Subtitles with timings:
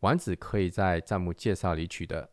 [0.00, 2.30] 丸子可以在弹幕介绍里取得。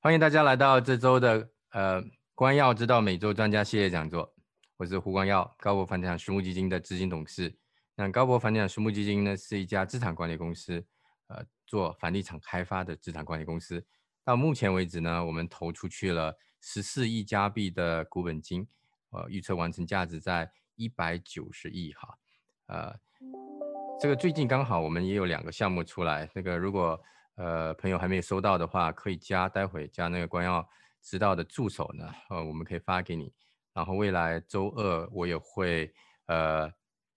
[0.00, 4.34] 欢迎大家来到这周的呃关耀之道每周专家系列讲座。
[4.76, 7.58] 我是胡光耀，高博房地产私募基金的执行董事。
[7.94, 10.84] 那高博房地产私募基金呢，是一家资产管理公司，
[11.28, 13.82] 呃，做房地产开发的资产管理公司。
[14.22, 18.68] 到目前为止呢，我们投出去了十四亿加币的股本金，
[19.08, 22.18] 呃，预测完成价值在一百九十亿哈，
[22.66, 23.65] 呃。
[23.98, 27.02] 这个最近刚好我们也有两个项目出来，那个如果
[27.36, 30.68] 呃朋友还没有收到的话，可以加待会加那个关耀
[31.00, 33.32] 知道的助手呢，呃我们可以发给你。
[33.72, 35.92] 然后未来周二我也会
[36.26, 36.70] 呃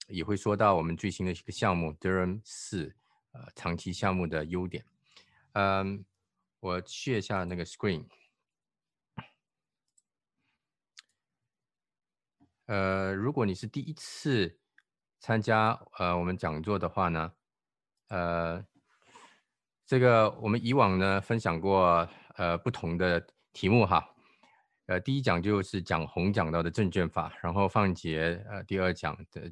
[0.08, 2.96] 也会说到我们最新的一个项目 Durham 四
[3.34, 4.86] 呃长期项目的优点。
[5.52, 6.06] 嗯，
[6.62, 8.06] 我切一下那个 screen。
[12.68, 14.58] 呃，如果你是第一次。
[15.20, 17.32] 参加呃我们讲座的话呢，
[18.08, 18.66] 呃，
[19.86, 24.16] 这个我们以往呢分享过呃不同的题目哈，
[24.88, 29.52] 呃第一讲就是讲红讲到的证券法，然后放杰呃第二讲的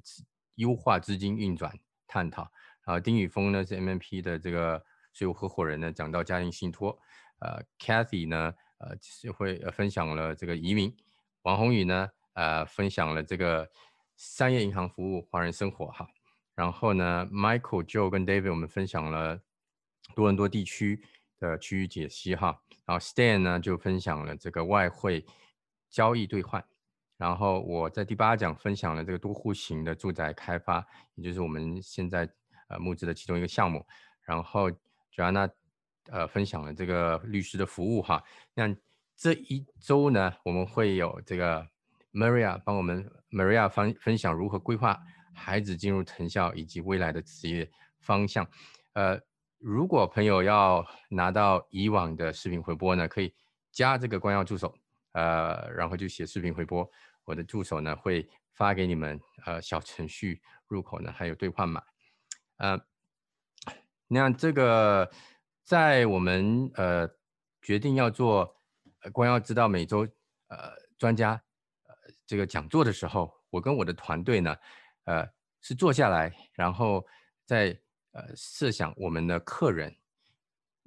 [0.55, 2.43] 优化资金运转探讨，
[2.85, 4.81] 然后丁宇峰呢是 M N P 的这个
[5.11, 6.97] 税务合伙人呢讲到家庭信托，
[7.39, 10.95] 呃 Cathy 呢呃就会分享了这个移民，
[11.41, 13.69] 王宏宇呢呃分享了这个。
[14.17, 16.07] 商业银行服务，华人生活哈。
[16.55, 19.39] 然后呢，Michael、Joe 跟 David 我们分享了
[20.15, 21.03] 多伦多地区
[21.39, 22.59] 的区域解析哈。
[22.83, 25.23] 然后 Stan 呢就分享了这个外汇
[25.89, 26.65] 交易兑换。
[27.15, 30.83] 然后我在第八讲分享了这个多户型的住宅开发，
[31.13, 32.27] 也就是我们现在
[32.69, 33.85] 呃募资的其中一个项目。
[34.21, 34.71] 然后
[35.15, 35.47] Joanna
[36.09, 38.23] 呃分享了这个律师的服务哈。
[38.55, 38.75] 那
[39.15, 41.67] 这一周呢，我们会有这个。
[42.17, 44.99] Maria 帮我们，Maria 分分享如何规划
[45.35, 47.69] 孩子进入藤校以及未来的职业
[47.99, 48.49] 方向。
[48.93, 49.19] 呃，
[49.59, 53.35] 如果朋友要拿到以往的视频回播呢，可以
[53.71, 54.73] 加这个光耀助手，
[55.11, 56.89] 呃，然后就写视频回播，
[57.23, 61.83] 我的助手呢会发给你们，呃，小程序入口呢还有兑换码。
[62.57, 62.81] 呃，
[64.07, 65.11] 那这个
[65.63, 67.07] 在我们呃
[67.61, 68.55] 决定要做
[69.13, 69.99] 光耀知道每周
[70.47, 71.43] 呃专家。
[72.27, 74.53] 这个讲座的时候，我跟我的团队呢，
[75.05, 75.25] 呃，
[75.61, 77.03] 是坐下来，然后
[77.45, 77.79] 在
[78.11, 79.95] 呃设想我们的客人，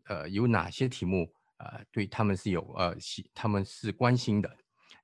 [0.04, 2.94] 呃，有哪些题目，呃，对他们是有呃，
[3.34, 4.54] 他们是关心的，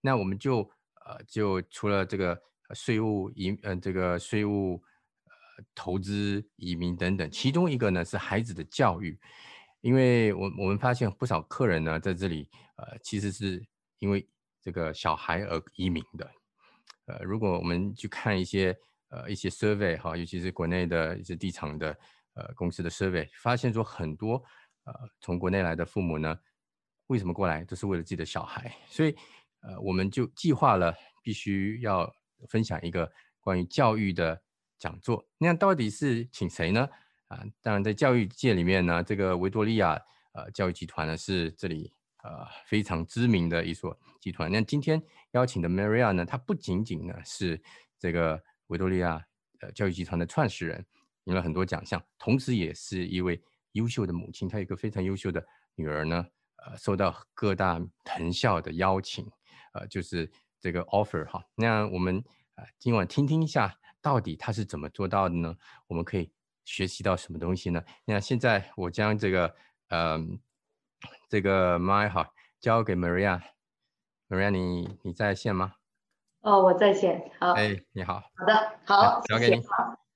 [0.03, 0.59] 那我们就
[1.07, 2.39] 呃，就除了这个
[2.75, 4.83] 税务移，呃，这个税务
[5.75, 9.19] 投资移民等等，其中一个呢是孩子的教育，
[9.81, 13.67] 因为我我们发现不少客人呢在这里，呃，其实是
[14.01, 14.29] 因为。
[14.67, 16.29] 这个小孩而移民的，
[17.05, 18.77] 呃，如果我们去看一些
[19.11, 21.97] 呃一些 survey 哈，尤其是国内的一些地产的
[22.35, 24.43] 呃公司的 survey，发现说很多
[24.83, 26.37] 呃从国内来的父母呢，
[27.07, 29.15] 为什么过来都是为了自己的小孩，所以
[29.61, 32.13] 呃我们就计划了必须要
[32.49, 33.09] 分享一个
[33.41, 34.43] 关于教育的
[34.81, 35.25] 讲座。
[35.39, 36.89] 那到底是请谁呢？
[37.29, 39.97] 啊，当然在教育界里面呢，这个维多利亚
[40.33, 41.93] 呃教育集团呢是这里。
[42.27, 44.51] 呃，非常知名的一所集团。
[44.51, 45.01] 那今天
[45.31, 47.63] 邀请的 Maria 呢，她不仅仅呢是
[48.01, 49.25] 这个维多利亚
[49.61, 50.85] 呃教育集团的创始人，
[51.25, 53.41] 赢了很多奖项，同时也是一位
[53.73, 54.49] 优秀的母亲。
[54.49, 56.27] 她有一个非常优秀的女儿呢，
[56.57, 59.25] 呃，受到各大藤校的邀请，
[59.75, 60.29] 呃，就是
[60.61, 61.41] 这个 offer 哈。
[61.55, 62.21] 那我们
[62.57, 63.73] 呃今晚听听一下，
[64.03, 65.57] 到底她是怎么做到的呢？
[65.87, 66.33] 我们可以
[66.65, 67.81] 学习到什么东西呢？
[68.05, 69.55] 那现在我将这个
[69.91, 70.41] 嗯。
[71.29, 72.27] 这个麦好
[72.61, 75.73] 交给 Maria，Maria 你你在线吗？
[76.41, 77.31] 哦，我在线。
[77.41, 78.23] 好，哎，你好。
[78.37, 79.63] 好的，好，交给你。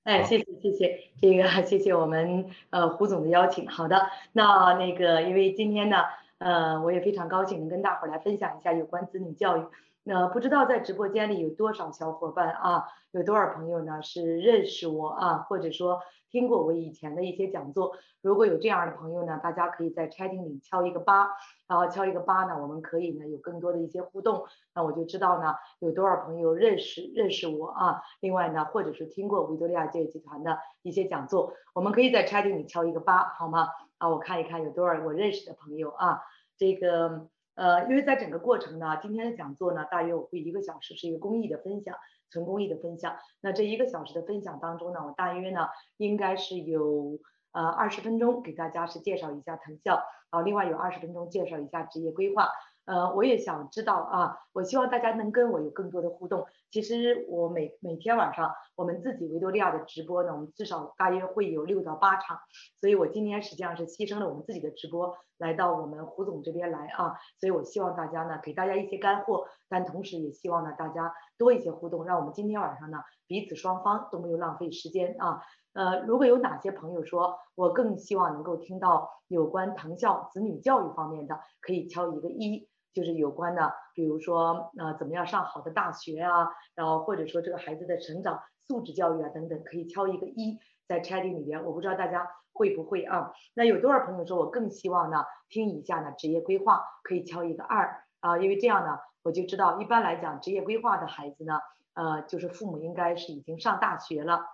[0.05, 3.69] 哎，谢谢谢谢这个谢谢我们呃胡总的邀请。
[3.69, 5.99] 好的，那那个因为今天呢，
[6.39, 9.67] 呃，我也非常高兴能跟大伙来分享一下有关子女教育。
[10.03, 16.01] 那不知道在直播间里有多少小伙伴啊，有多少朋友呢是认识我啊，或者说。
[16.33, 21.29] 听过我以前的一些讲座，如果有这样的朋友呢，大家可以在 chatting 里敲一个八，
[21.67, 28.01] 然后敲一个八呢，我们可以呢有更多的一些互动，那我就知道呢有多少朋友认识认识我啊。
[28.21, 33.67] 另外呢，或者是听过维多利亚教育集团的一些讲座，我们可以在 chatting 里敲一个八，好吗？
[33.99, 36.23] 啊，我看一看有多少我认识的朋友啊。
[36.57, 37.27] 这个
[37.61, 41.95] 呃，因为在整个过程呢，今天的讲座呢，大约我会一个小时是一个公益的分享，
[42.31, 43.19] 纯公益的分享。
[43.43, 45.69] 那这一个小时的分享当中呢，我大约呢
[45.99, 47.19] 应该是有
[47.53, 49.97] 呃二十分钟给大家是介绍一下藤校，
[50.31, 52.49] 然后另外有二十分钟介绍一下职业规划。
[52.91, 56.45] 呃，我也想知道啊，我希望大家能跟我有更多的互动。
[56.73, 62.41] 其实我每每天晚上我们自己维多利亚的直播呢，我们至少大约会有六到八场，
[62.81, 72.99] 所以我今天实际上是牺牲了我们自己的直播来到我们胡总这边来啊，所以我希望大家呢给大家一些干货，但同时也希望呢大家多一些互动，让我们今天晚上呢
[73.29, 75.41] 彼此双方都没有浪费时间啊。
[75.75, 82.69] 呃，如果有哪些朋友说我更希望能够听到有关藤校子女教育方面的，可以敲一个一。
[82.93, 93.33] 就是有关的，比如说呃怎么样上好的大学啊，然后或者说这个孩子的成长素质教育啊等等，可以敲一个一在 chatting 里边，我不知道大家会不会啊？
[93.55, 101.61] 那有多少朋友说我更希望呢听一下呢职业规划，可以敲一个二啊，因为这样呢我就知道一般来讲职业规划的孩子呢，
[101.95, 104.45] 呃就是父母应该是已经上大学了。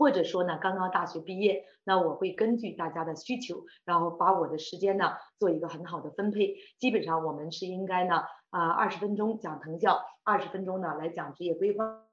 [0.00, 6.56] 或者说呢，刚刚大学毕业，那我会根据大家的需求，然后把我的时间呢做一个很好的分配。
[6.78, 12.06] 基本上我们是应该呢，啊，二十分钟讲藤校，二十分钟呢来讲职业规划，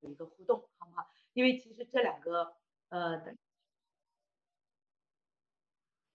[0.00, 1.06] 有一个互动，好吗？
[1.32, 2.54] 因为其实这两个，
[2.90, 3.34] 呃。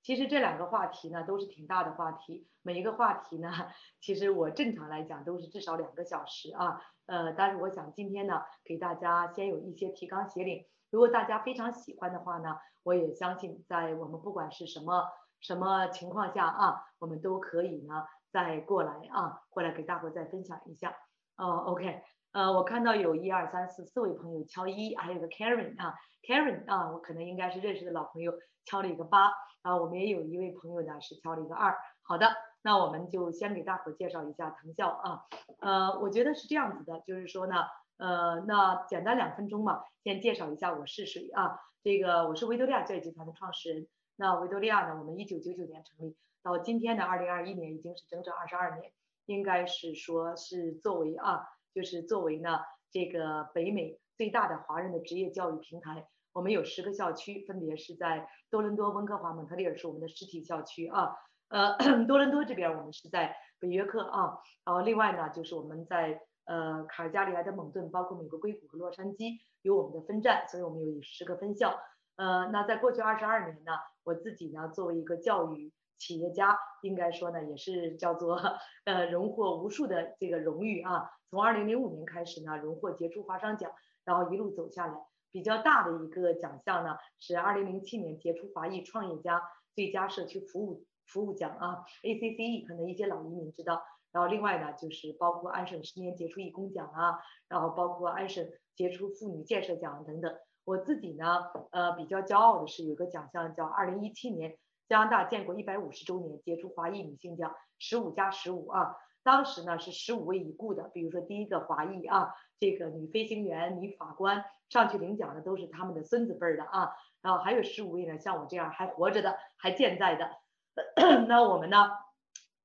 [0.03, 3.51] 其实这两个话题呢都是挺大的话题，每一个话题呢，
[3.99, 15.05] 其实我正常来讲都是至少两个小时啊，呃，但是我想今天呢给大家先有一些提纲挈领，如果大家非常喜欢的话呢，我也相信在我们不管是什么
[15.41, 20.95] 什么情况下啊，我们都可以呢再过来啊，过来给大伙再分享一下，
[21.37, 25.95] 哦，OK，呃，我看到有一二三四四位朋友敲一，还有个 Karen 啊
[26.27, 28.33] ，Karen 啊，我可能应该是认识的老朋友，
[28.65, 29.31] 敲了一个八。
[29.63, 31.75] 啊，我们也有一位朋友呢，是敲了一个二。
[32.03, 32.27] 好的，
[32.67, 35.23] 那我们就先给大伙介绍一下藤校啊。
[35.61, 37.63] 呃，我觉得是这样子的，就是说呢，
[37.95, 41.61] 呃，那简单两分钟嘛，先介绍一下我是谁啊。
[41.81, 43.87] 这个我是维多利亚教育集团的创始人。
[44.17, 48.91] 那维多利亚呢，我们一九九九年成立，到今天的二零二一年已经是整整二十二年，
[49.27, 52.59] 应该是说是作为啊，就是作为呢
[52.91, 56.05] 这个北美最大的华人的职业教育平台。
[56.33, 61.15] 我们有十个校区，分别是在多伦多、温哥华、蒙特利尔是我们的实体校区啊。
[61.49, 61.77] 呃，
[62.07, 64.39] 多伦多这边我们是在北约克啊。
[64.65, 71.79] 然后另外呢，就是我们在呃卡尔加里、埃德蒙顿，包括美国硅谷和洛杉矶有我们的分站，所以我们有十个分校。
[72.15, 73.71] 呃，那在过去二十二年呢，
[74.03, 78.41] 我自己呢作为一个教育企业家，应该说呢也是叫做
[78.85, 81.09] 呃荣获无数的这个荣誉啊。
[81.29, 83.71] 从二零零五年开始呢，荣获杰出华商奖，
[84.03, 84.93] 然后一路走下来。
[85.29, 89.43] 比较大的一个奖项呢，是二零零七年杰出华裔创业家
[89.75, 93.81] 最佳社区服务服务奖啊，ACCE 可能一些老移民知道。
[94.11, 100.33] 然后另外呢，就是包括安省十年杰出义工奖啊，然后包括安省杰出妇女建设奖等等。
[100.63, 104.57] 我自己呢，呃，比较骄傲的是有个奖项叫二零一七年
[104.87, 108.95] 加拿大建国一百五十周年杰出华裔女性奖，十五加十五啊。
[109.23, 120.31] 当时呢是十五位已故的，比如说第一个华裔啊，这个女飞行员、女法官上去领奖的都是他们的孙子辈儿的啊，然后还有十五位呢，像我这样还活着的、还健在的，
[121.27, 121.89] 那我们呢，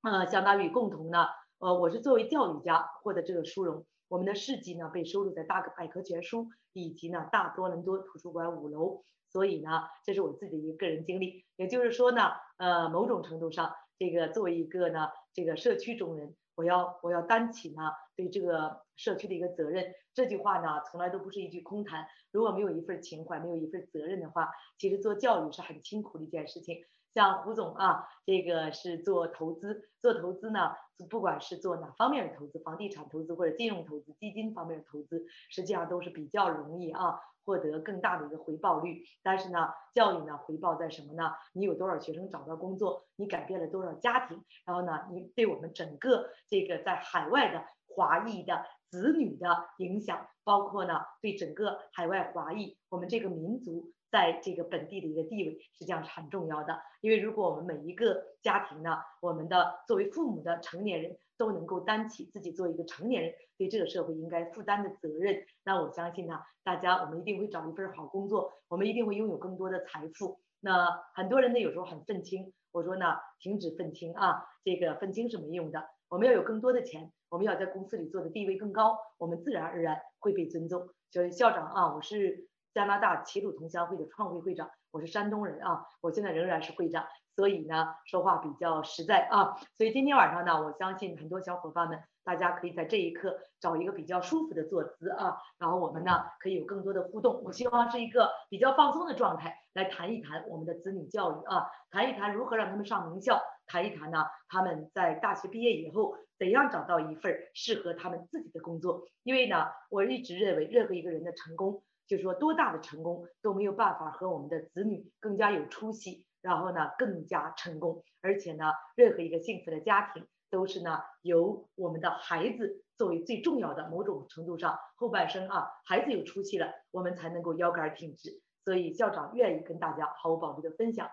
[0.03, 1.27] 呃，相当于共同呢，
[1.57, 6.43] 呃，我是作为教育家获得这个殊荣，我们的事迹呢被收录在《大百科全书》
[6.73, 16.35] 以及呢大多伦多图书馆五楼，所以呢，这是我自己的一个个人经历，也就是说呢，呃，某种程度上，这个作为一个呢，这个社区中人。
[16.55, 17.81] 我要我要担起呢
[18.15, 22.05] 对这个社区的一个责任，这句话呢从来都不是一句空谈。
[22.31, 26.77] 如果没有一份情怀，没有一份责任的话，其实做教育是很辛苦的一件事情。
[27.13, 30.71] 像胡总啊，这个是做投资，做投资呢，
[31.09, 37.19] 不管是做哪方面的投资，房地产投资或者金融投资、基金方面的投资，实际上都是比较容易啊。
[37.45, 41.33] 获得更大的一个回报率，但是呢，教育呢回报在什么呢？
[41.51, 43.03] 你有多少学生找到工作？
[43.17, 44.45] 你改变了多少家庭？
[44.65, 56.79] 然后呢，你对我们整个这个在海外的华裔的子女的影响，包括呢对整个海外华裔我们这个民族在这个本地的一个地位，实际上是很重要的。
[57.01, 61.17] 因为如果我们每一个家庭呢，我们的作为父母的成年人。
[61.35, 70.39] 都能够担起自己做一个成年人对这个社会应该负担的责任，那我相信呢，大家我们一定会找一份好工作，我们一定会拥有更多的财富。
[70.59, 80.87] 那很多人呢有时候很愤青，我说呢，停止愤青啊，这个愤青是没用的，我们要有更多的钱，我们要在公司里做的地位更高，我们自然而然会被尊重。
[81.09, 89.55] 所以校长啊，我是加拿大齐鲁同乡会的创会会长，我是山东人啊，我现在仍然是会长，所以呢说话比较实在啊。
[89.77, 97.43] 所以今天晚上呢，我相信很多小伙伴们，大家可以在这一刻找一个比较舒服的坐姿啊，然后我们呢可以有更多的互动。
[97.43, 106.15] 我希望是一个比较放松的状态来谈一谈我们的子女教育啊，谈一谈如何让他们上名校，谈一谈呢他们在大学毕业以后。
[106.39, 109.05] 怎样找到一份适合他们自己的工作？
[109.21, 118.03] 因为呢，我一直认为，任何一个人的成功，就是说多大的成功都没有办法和我们的子女更加有出息，然后呢更加成功。
[118.21, 123.89] 而且呢，任何一个幸福的家庭都是呢由我们的孩子作为最重要的。
[123.89, 128.41] 某种程度上，后半生啊，孩子有出息了，我们才能够腰杆挺直。
[128.63, 131.09] 所以校长愿意跟大家毫无保留的分享。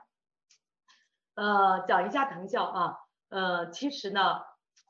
[1.34, 2.96] 呃，讲一下藤校啊，
[3.28, 4.20] 呃，其实呢。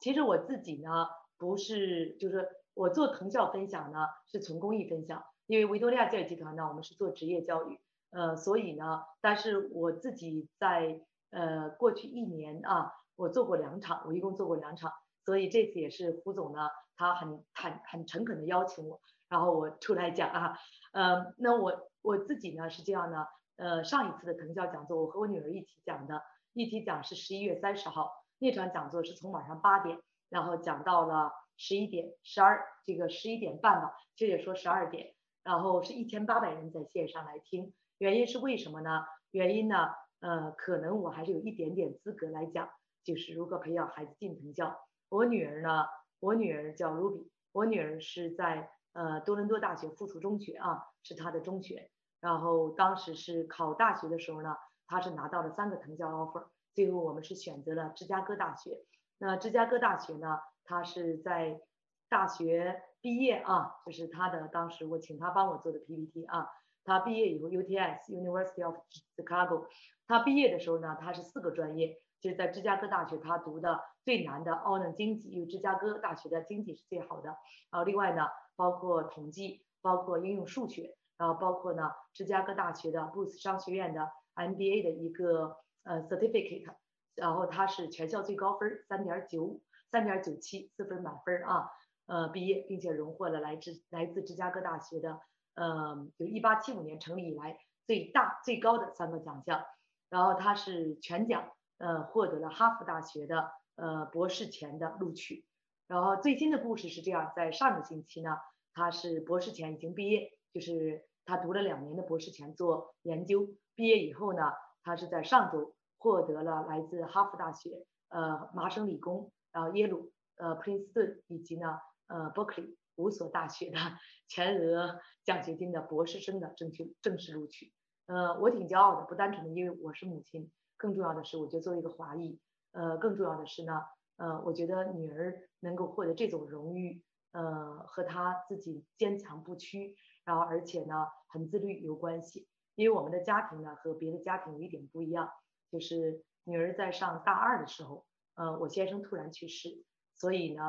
[0.02, 5.22] 其实我自己呢，不是，就是我做藤校分享呢，是纯公益分享。
[5.50, 7.80] 因为维多利亚教育集团呢，我们是做职业教育，
[8.10, 14.92] 呃，所以呢，但是我自己在呃过去一年啊，我做过两场，我一共做过两场，
[15.24, 20.56] 所以这次也是胡总呢，他很坦很诚恳的邀请我，然后我出来讲啊，
[20.92, 23.26] 呃，那我我自己呢是这样呢，
[23.56, 28.12] 呃，上一次的藤校讲座，我和我女儿一起讲的，一起讲是十一月三十号。
[28.38, 37.72] 那场讲座是从晚上八点，然后讲到了十一点、十二这个十一点半吧，就也说十二点，然后是一千八百人在线上来听。
[37.98, 39.04] 原因是为什么呢？
[39.30, 39.88] 原因呢，
[40.20, 42.70] 呃，可能我还是有一点点资格来讲，
[43.04, 44.80] 就是如何培养孩子进藤校。
[45.08, 45.86] 我女儿呢，
[46.20, 51.90] 我女儿叫 Ruby，我女儿是在呃多伦多大学附属中学啊，是她的中学。
[52.20, 54.56] 然后当时是考大学的时候呢，
[54.86, 56.46] 她是拿到了三个藤校 offer。
[56.74, 58.84] 最后我们是选择了芝加哥大学。
[59.18, 60.38] 那芝加哥大学呢？
[60.64, 61.60] 它是在
[62.08, 66.48] 大学毕业啊，就是他的当时我请他帮我做的 PPT 啊。
[66.84, 68.76] 他毕业以后，UTS University of
[69.16, 69.66] Chicago。
[70.06, 77.28] 他毕业的时候呢，他是四个专业，就是在芝加哥大学他读的最难的 Honor 经济，因为芝加哥大学的经济是最好的。
[77.70, 78.26] 然后另外呢，
[78.56, 85.56] 包括统计，包括应用数学，然后包括呢芝加哥大学的布斯商学院的 MBA 的一个。
[85.82, 86.74] 呃，certificate，
[87.14, 91.70] 然后他是全校最高分，三点九五三点九七四分满分啊，
[92.10, 95.20] 呃，毕业并且荣获了来自来自芝加哥大学的，
[95.54, 99.64] 呃，就一八七五年成立以来最大最高的三个奖项，
[100.08, 105.44] 然后他是全奖，呃，获得了哈佛大学的呃博士前的录取，
[105.86, 108.36] 然后最新的故事是这样，在上个星期呢，
[108.74, 114.52] 他是博士前已经毕业，就是他读了两年的博士前做研究，毕业以后呢。
[114.82, 121.78] 他是在上周获得了来自哈佛大学、呃麻省理工、然后耶鲁、呃普林斯顿以及呢
[122.10, 123.78] 呃伯克利五所大学的
[124.28, 127.72] 全额奖学金的博士生的正确正式录取。
[128.06, 132.40] 呃，我挺骄傲的，不单纯的因为我是母亲，更重要的是，我觉得作为一个华裔，
[132.72, 133.80] 呃，更重要的是呢，
[134.16, 137.02] 呃，我觉得女儿能够获得这种荣誉，
[137.32, 142.48] 呃，和她自己坚强不屈，然后而且呢很自律有关系。
[142.74, 145.30] 因为我们的家庭呢和别的家庭有一点不一样，
[145.70, 149.84] 就是女儿在上大二的时候，呃，我先生突然去世，
[150.16, 150.62] 所以呢，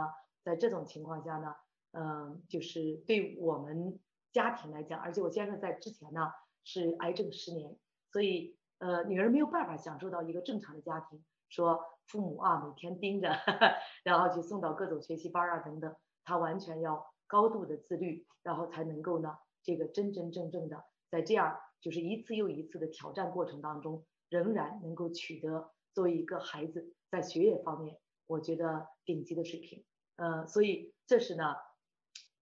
[0.43, 1.55] 在这种情况下呢，
[1.91, 4.00] 嗯，就是对我们
[4.31, 6.31] 家庭来讲，而且我先生在之前呢
[6.63, 7.77] 是癌症十年，
[8.12, 13.29] 所以呃，女儿没有办法享受到一个正常的家庭，说父母啊每天盯着，
[14.03, 21.60] 然后去送到各种学习班啊等等，她完全要高度的自律，然后才能够呢这个真真正正的在这样。
[21.81, 29.83] 就是一次又一次的挑战过程当中，仍然能够取得作为一个孩子在学业方面，我觉得顶级的水平。
[30.15, 31.55] 呃，所以这是呢，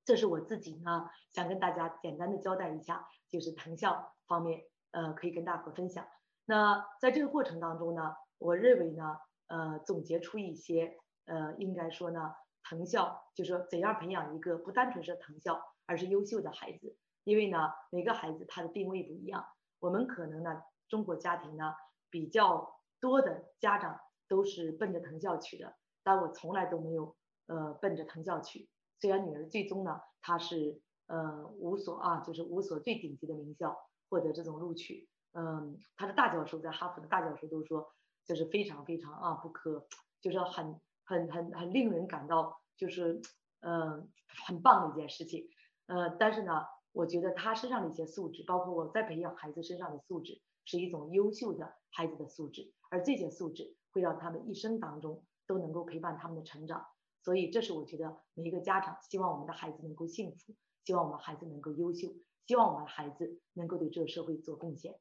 [0.05, 4.61] 这是我自己呢想跟大家简单的交代一下，就是藤校方面，
[4.91, 6.07] 呃，可以跟大伙分享。
[6.45, 12.33] 那在这个过程当中呢，我认为呢，呃，总结出一些，呃，应该说呢，
[12.63, 16.97] 藤校就是说怎样培养一个不单纯是藤校，而是优秀的孩子。
[17.23, 17.57] 因为呢，
[17.91, 19.45] 每个孩子他的定位不一样。
[19.79, 21.75] 我们可能呢，中国家庭呢
[22.09, 27.15] 比较多的家长都是奔着藤校去的，但我从来都没有
[27.49, 28.69] 呃奔着藤校去。
[29.01, 33.75] 虽然女儿最终呢，她是呃五所啊，就是五所最顶级的名校
[34.09, 35.09] 获得这种录取。
[35.33, 37.93] 嗯，她的大教授在哈佛的大教授都说，
[38.25, 39.85] 这是非常非常啊不可，
[40.21, 43.21] 就是很很很很令人感到就是
[43.59, 44.09] 嗯
[44.47, 45.49] 很棒的一件事情。
[45.87, 46.63] 呃，但是呢。
[46.91, 56.87] 我觉得他身上的一些素质，包括我在培养孩子身上的素质，是一种优秀的孩子的素质，而这些素质会让他们一生当中都能够陪伴他们的成长。
[57.21, 62.13] 所以，这是我觉得每一个家长希望我们的孩子能够幸福，希望我们孩子能够优秀，
[62.47, 64.99] 希望我们的孩子能够对这个社会做贡献。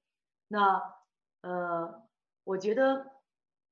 [0.48, 0.82] 那
[1.42, 2.02] 呃，
[2.44, 3.12] 我觉得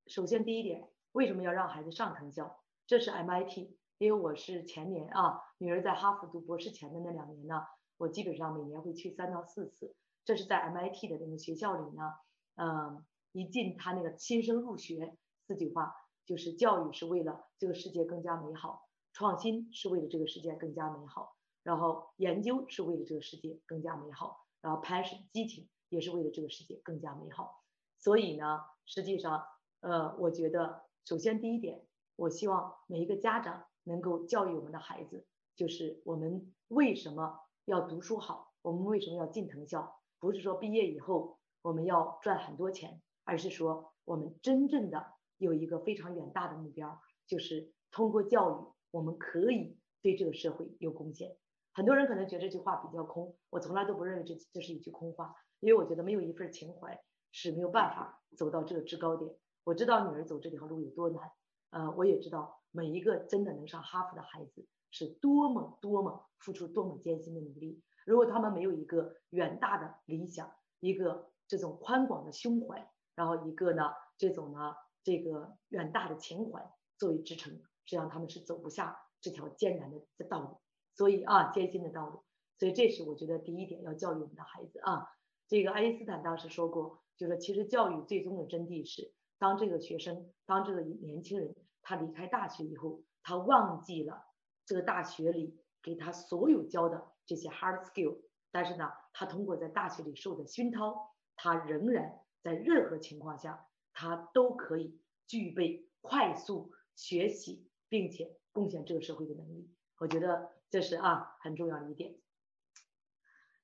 [0.05, 2.63] 首先第一点，为什么要让孩子上藤校？
[2.85, 7.65] 这是 MIT，因为我是前年啊，女儿在哈佛读博士前的那两年呢，
[7.97, 9.95] 我基本上每年会去三到四次。
[10.23, 12.13] 这是在 MIT 的那个学校里呢，
[12.55, 15.93] 嗯，一进他那个新生入学四句话，
[16.27, 27.63] 就是教育是为了这个世界更加美好，创新是为了这个世界更加美好，然后研究是为了这个世界更加美好，然后 passion 激情也是为了这个世界更加美好。
[27.97, 29.43] 所以呢，实际上，
[29.79, 31.83] 呃，我觉得首先第一点。
[32.19, 51.35] 我希望每一个家长能够教育我们的孩子，就是我们为什么要读书好，我们为什么要进藤校，不是说毕业以后我们要赚很多钱，而是说我们真正的有一个非常远大的目标，就是通过教育，我们可以对这个社会有贡献。
[51.73, 56.99] 很多人可能觉得这句话比较空，我从来都不认为这这是一句空话，因为我觉得没有一份情怀
[57.31, 59.31] 是没有办法走到这个制高点。
[59.63, 61.31] 我知道女儿走这条路有多难。
[61.69, 67.81] 呃，我也知道每一个真的能上哈佛的孩子是多么多么付出多么艰辛的努力。
[68.05, 73.83] 如果他们没有一个远大的理想，一个这种宽广的胸怀，然后一个呢
[74.17, 74.73] 这种呢
[75.07, 80.59] 这个远大的情怀作为支撑，实际上他们是走不下这条艰难的道路。
[80.95, 82.25] 所以啊，艰辛的道路。
[82.57, 85.07] 所以这是我觉得第一点要教育我们的孩子啊。
[85.47, 89.13] 这个爱因斯坦当时说过，就是其实教育最终的真谛是。
[89.39, 94.25] 当这个学生，当这个年轻人，他离开大学以后，他忘记了
[94.65, 98.17] 这个大学里给他所有教的这些 hard skill，
[98.51, 103.65] 但是呢，他通过在大学里受的熏陶，他仍然在任何情况下，
[103.99, 109.73] 他都可以具备快速学习并且贡献这个社会的能力。
[109.97, 112.15] 我觉得这是啊很重要的一点。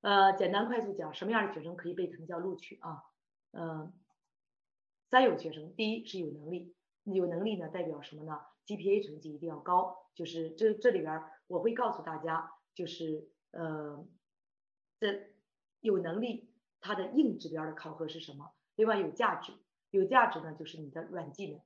[0.01, 3.03] 呃，简单快速讲，什么样的学生可以被藤校录取啊？
[3.51, 3.93] 嗯。
[5.11, 14.03] 三有学生，第一是有能力，有能力呢代表什么呢？GPA 成绩一定要高，就是这这里边我会告诉大家，就是呃，
[14.99, 15.31] 这
[15.79, 16.49] 有能力
[16.81, 18.55] 它的硬指标的考核是什么？
[18.75, 19.53] 另外有价值，
[19.97, 21.61] 有价值呢就是你的软技能，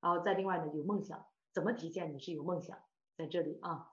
[0.00, 2.78] 然后再另外呢有梦想，怎么体现你是有梦想？
[3.16, 3.90] 在这里啊，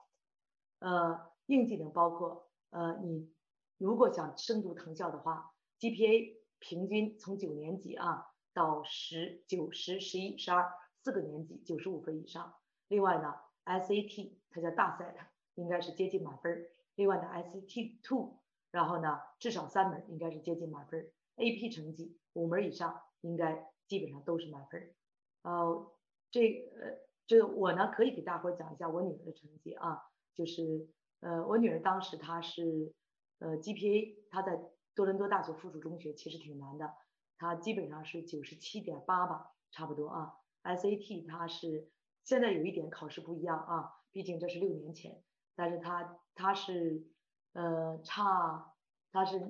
[0.78, 3.32] 呃，硬技能包括呃你
[3.78, 8.26] 如果想升读藤校的话，GPA 平均从九年级啊。
[8.54, 10.72] 到十九、十、十一、十二
[11.04, 12.54] 四个年级九十五分以上。
[12.88, 13.32] 另外呢
[13.64, 15.14] ，SAT 它叫大 set，
[15.54, 16.66] 应该是接近满分。
[16.96, 18.40] 另外呢，SAT two，
[18.72, 21.08] 然后呢至少三门应该是接近满分。
[21.36, 24.94] AP 成绩五门以上应该基本上都是满分。
[25.42, 25.92] 呃，
[26.30, 26.40] 这
[26.80, 30.02] 呃这我呢可以给大伙讲一下我女儿的成绩啊，
[30.34, 30.88] 就是
[31.20, 32.94] 呃我女儿当时她是
[33.38, 34.60] 呃 GPA，她在
[34.94, 36.92] 多伦多大学附属中学其实挺难的。
[37.36, 40.34] 她基本上是九十七点八吧，差不多啊。
[40.64, 41.88] SAT 她是
[42.24, 45.22] 现在有一点考试不一样啊，毕竟这是六年前，
[45.54, 47.06] 但是她她是
[47.52, 48.74] 呃差
[49.12, 49.40] 她是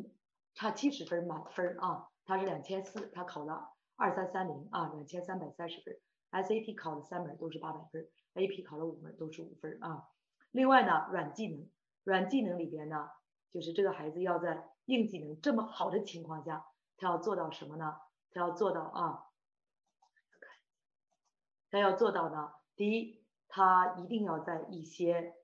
[0.55, 5.98] 差七十分满分啊，她是两千四，她考了二三三零啊，两千三百三十分。
[6.30, 10.04] SAT 考了三门都是八百分，AP 考了五门都是五分啊。
[10.52, 11.68] 另外呢，软技能
[12.04, 13.11] 软技能里边呢，
[13.50, 16.64] 就是这个孩子要在硬技能这么好的情况下。
[16.96, 17.96] 他要做到什么呢？
[18.30, 19.24] 他要做到啊，
[21.70, 22.52] 他要做到呢。
[22.76, 25.34] 第一，他一定要在一些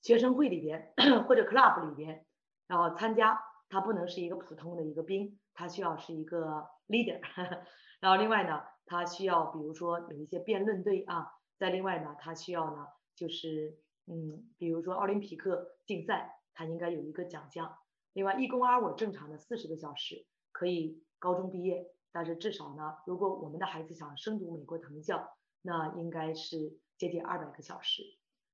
[0.00, 0.94] 学生会里边
[1.28, 2.24] 或者 club 里边，
[2.66, 3.42] 然后参加。
[3.72, 7.20] 他不能是一个普通的一个兵，他需要是一个 leader。
[8.00, 11.30] 然后另外呢，他需要比如说有一些辩论队啊。
[11.58, 17.76] 再另外呢，他需要呢，就是嗯，比如说奥林匹克竞赛，他应该有一个奖项。
[18.14, 28.02] 另外，一公二我正常的四十个小时可以高中毕业，但是至少呢，如果我们的孩子想升读美国藤校，那应该是接近二百个小时。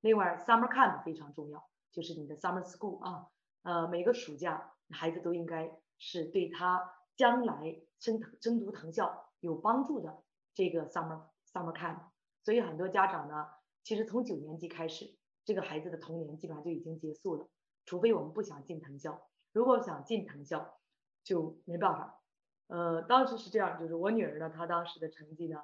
[0.01, 3.29] 另外，summer camp 非常重要，就是你的 summer school 啊，
[3.63, 10.23] 呃，每个暑假孩子都应该是对他将来升升读藤校有帮助的
[10.55, 12.01] 这个 summer summer camp。
[12.43, 13.49] 所以很多家长呢，
[13.83, 17.49] 其实从九年级开始，这个孩子的童年基本上就已经结束了，
[17.85, 19.29] 除非我们不想进藤校。
[19.53, 20.79] 如果想进藤校，
[21.25, 22.23] 就没办法。
[22.69, 25.61] 呃，当时是这样，就是我女儿呢，她当时的成绩呢，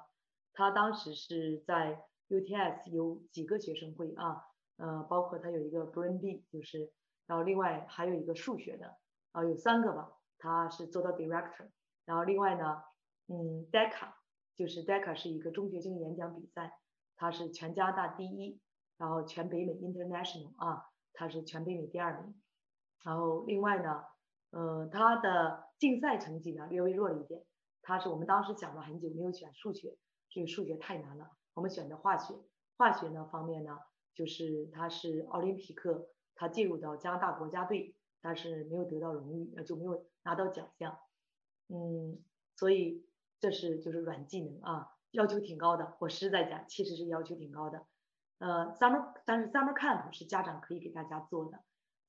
[0.53, 4.41] 她当时是在 UTS 有几个学生会啊，
[4.77, 6.91] 呃，包括她有一个 Brain B，就是，
[7.27, 8.97] 然后另外还有一个数学的，
[9.31, 10.13] 啊，有三个吧，
[10.43, 11.69] 他是做到 Director。
[12.03, 12.83] 然后另外呢，
[13.27, 14.11] 嗯，DECA，
[14.57, 16.77] 就是 DECA 是一个中学生演讲比赛，
[17.15, 18.59] 他是全加拿大第一，
[18.97, 22.35] 然后全北美 International 啊，他是全北美第二名。
[23.05, 24.03] 然后另外呢，
[24.49, 27.45] 呃，他的竞赛成绩呢略微弱了一点。
[27.81, 29.97] 他是我们当时想了很久，没有选数学，
[30.29, 31.29] 这个数学太难了。
[31.53, 32.35] 我们选的化学，
[32.75, 33.77] 化学呢方面呢，
[34.13, 40.97] 就是他是奥林匹克，他进入到加拿大国家队，但是没有得到荣誉，呃就没有拿到奖项。
[41.67, 42.17] 嗯，
[42.55, 43.05] 所以
[43.39, 45.95] 这是就是软技能啊，要求挺高的。
[45.99, 47.85] 我实在讲，其实是要求挺高的。
[48.39, 51.59] 呃，summer，但是 summer camp 是家长可以给大家做的。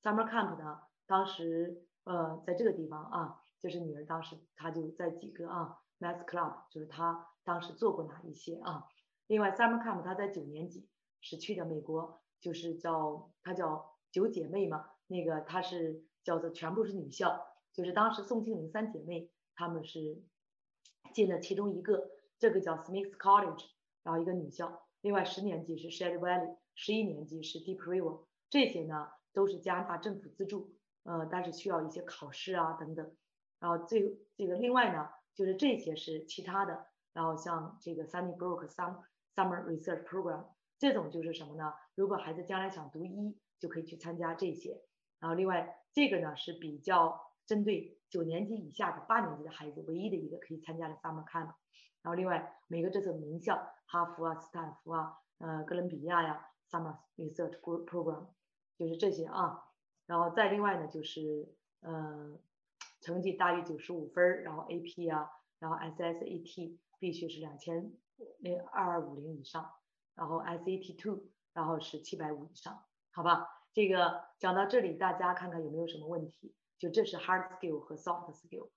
[0.01, 3.41] summer camp 呢，当时呃在这个地方啊。
[3.57, 8.85] 就是女儿当时她就在几个啊，math club，就是她当时做过哪一些啊？
[9.25, 10.87] 另外，summer camp 她在九年级
[11.19, 20.21] 是去的美国，就是叫她叫九姐妹嘛，那个她是叫做全部是女校，就是当时宋庆龄三姐妹她们是
[21.13, 23.65] 进了其中一个，这个叫 Smith College，
[24.03, 24.87] 然后一个女校。
[25.01, 33.15] 另外十年级是 Shady Valley，十一年级是 Deep River，这些呢都是加拿大政府资助，呃，但是需要一些考试啊等等。
[33.59, 39.03] 然后最这个另外呢，就是这些是其他的，然后像这个 Sunnybrook Summer
[39.35, 40.47] Summer Research Program
[40.79, 41.73] 这种就是什么呢？
[41.93, 44.81] 如果孩子将来想读医，就可以去参加这些。
[45.19, 51.53] 然后另外这个呢是比较针对九年级以下的八年级的孩子唯一的一个可以参加的 Summer Camp。
[52.01, 58.27] 然后另外每个这次名校，哈佛啊、斯坦福啊、呃哥伦比亚呀，Summer Research Program
[58.77, 59.63] 就是这些啊。
[60.05, 62.37] 然后再另外呢就是呃。
[63.01, 67.93] 成绩大于九十五分然后 AP 啊，然后 SSAT 必须是两千
[68.39, 69.73] 零二二五零以上，
[70.15, 71.21] 然后 SAT two，
[71.53, 73.54] 然后是七百五以上，好吧？
[73.75, 76.55] 这个讲到这里，大家看看有没有什么问题？
[76.79, 78.69] 就这是 hard skill 和 soft skill。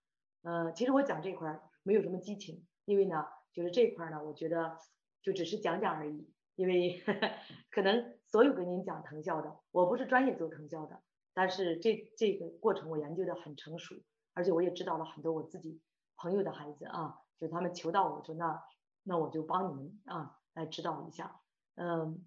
[0.42, 4.76] 呃，其实我讲这块没有什么激情，因为呢，就是这块呢，我觉得
[5.22, 7.00] 就只是讲讲而已，因为
[7.70, 11.00] 可能所有跟您讲藤校的，我不是专业做藤校的，
[11.32, 13.94] 但是这这个过程我研究的很成熟。
[14.34, 15.80] 而且我也知道了很多我自己
[16.16, 18.60] 朋友的孩子啊，就他们求到我说那
[19.04, 21.40] 那我就帮你们啊来指导一下。
[21.76, 22.24] 嗯，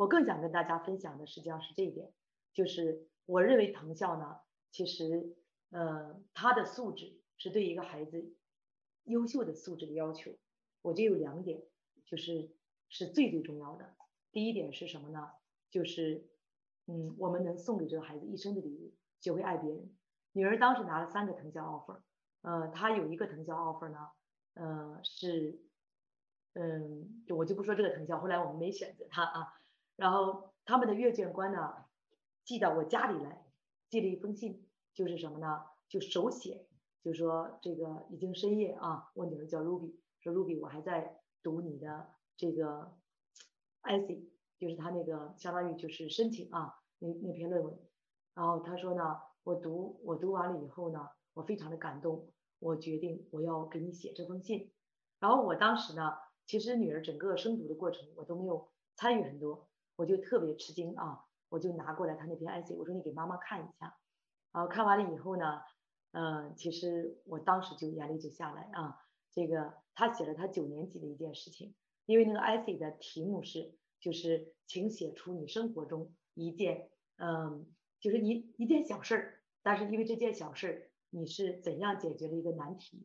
[0.00, 2.10] 我更想跟大家分享的实际上是这一点，
[2.54, 5.36] 就是我认为藤校呢，其实
[5.68, 8.34] 呃他的素质是对一个孩子
[9.04, 10.30] 优秀的素质的要求，
[10.80, 11.62] 我就有两点，
[12.06, 12.50] 就是
[12.88, 13.94] 是最最重要的。
[14.32, 15.32] 第一点是什么呢？
[15.70, 16.30] 就是
[16.86, 19.94] 嗯我们能送给这个孩子一生的礼物，学会爱别人。
[20.32, 22.00] 女儿当时拿了三个藤校 offer，
[22.40, 23.98] 呃，她有一个藤校 offer 呢，
[24.54, 25.60] 呃，是，
[26.54, 29.59] 嗯，我就不说这个藤校，后来我们没选择她啊。
[30.00, 31.84] 然后他们的阅卷官呢，
[32.44, 33.44] 寄到我家里来，
[33.88, 35.64] 寄了一封信，就是什么呢？
[35.88, 36.66] 就手写，
[37.04, 42.96] 就说这个已经深夜啊，我女儿叫 Ruby，说 Ruby，我还在读你的这个
[43.82, 47.78] essay，就是他那个相当于就是申请啊，那那篇论文。
[48.34, 49.20] 然后他说呢。
[49.42, 54.70] 我读我读完了以后呢，我非常的感动，我决定我要给你写这封信。
[55.18, 56.12] 然后我当时呢，
[56.44, 59.66] 其实女儿整个生读的过程我都没有参与很多，
[60.00, 63.98] 我就特别吃惊啊，我就拿过来他那篇 essay，我说你给妈妈看一下。
[64.50, 65.60] 然后看完了以后呢，
[66.12, 68.96] 嗯，其实我当时就眼泪就下来啊。
[69.30, 71.74] 这个他写了他九年级的一件事情，
[72.06, 77.66] 因为那个 essay 的题目是就是请写出你生活中一件嗯。
[78.00, 83.04] 就是一一件小事儿，但是因为这件小事儿，你是怎样解决了一个难题？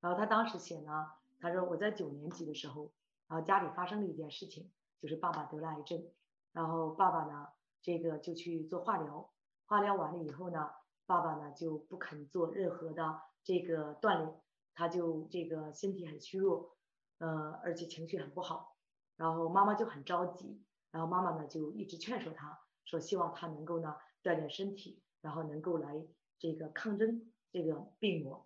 [0.00, 1.08] 然后他当时写呢，
[1.40, 2.90] 他说我在九年级的时候，
[3.28, 6.02] 然后家里发生了一件事情，就是爸爸得了癌症，
[6.52, 7.48] 然后爸爸呢，
[7.82, 9.30] 这个就去做化疗，
[9.66, 10.70] 化疗完了以后呢，
[11.06, 14.40] 爸爸呢就不肯做任何的这个锻炼，
[14.74, 16.76] 他就这个身体很虚弱，
[17.18, 18.76] 呃，而且情绪很不好，
[19.16, 23.96] 然后妈妈就很着急，然后妈妈呢就一直劝说他，说希望他能够呢。
[24.22, 26.06] 锻炼身体，然后能够来
[26.38, 28.44] 这个抗争这个病魔，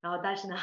[0.00, 0.54] 然后但是呢，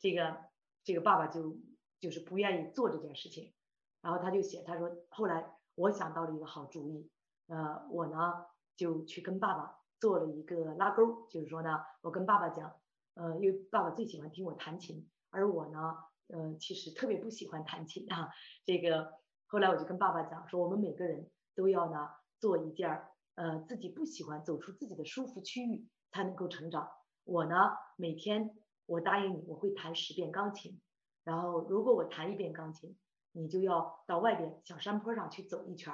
[0.00, 0.38] 这个
[0.84, 1.58] 这个爸爸就
[2.00, 3.52] 就是不愿意做这件事情，
[4.00, 7.08] 然后他就写他说后来我想到了一个好主意，
[7.46, 12.74] 呃，我呢就去跟爸爸做了一个拉钩，就是说呢，我跟爸爸讲，
[13.14, 18.30] 呃，因为爸爸最喜欢听我弹琴，而我呢，呃，其实特别不喜欢弹琴啊，
[18.64, 19.12] 这个
[19.46, 22.08] 后来我就跟爸爸讲说，我们每个人都要呢
[22.40, 23.12] 做一件儿。
[23.36, 26.88] 呃，自己不喜欢走出自己的舒服区域才能够成长。
[27.24, 27.54] 我呢，
[27.98, 30.80] 每天我答应你，我会弹十遍钢琴。
[31.22, 32.96] 然后，如果我弹一遍钢琴，
[33.36, 35.92] 你就要到外边小山坡上去走一圈。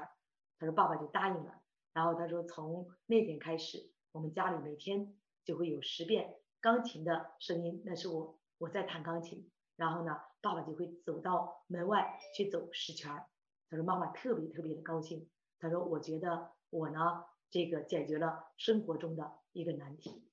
[0.59, 1.61] 他说爸爸就答应了。
[1.93, 9.51] 然后他说从那天开始，我们家里每天就会有十遍钢琴的声音，那是我我在弹钢琴。
[9.77, 13.25] 然后呢，爸爸就会走到门外去走十圈。
[13.69, 15.29] 他说妈妈特别特别的高兴。
[15.59, 17.25] 他说我觉得我呢。
[17.53, 20.27] 这个解决了生活中的一个难题。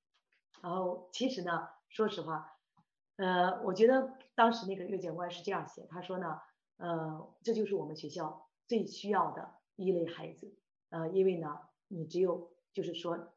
[0.62, 2.56] 然后其实呢，说实话，
[3.18, 6.40] 呃，我觉得当时那个阅卷官是这样写，他说呢，
[6.80, 10.56] 呃，这就是我们学校最需要的一类孩子，
[10.90, 13.34] 呃，因为呢，你只有就是说，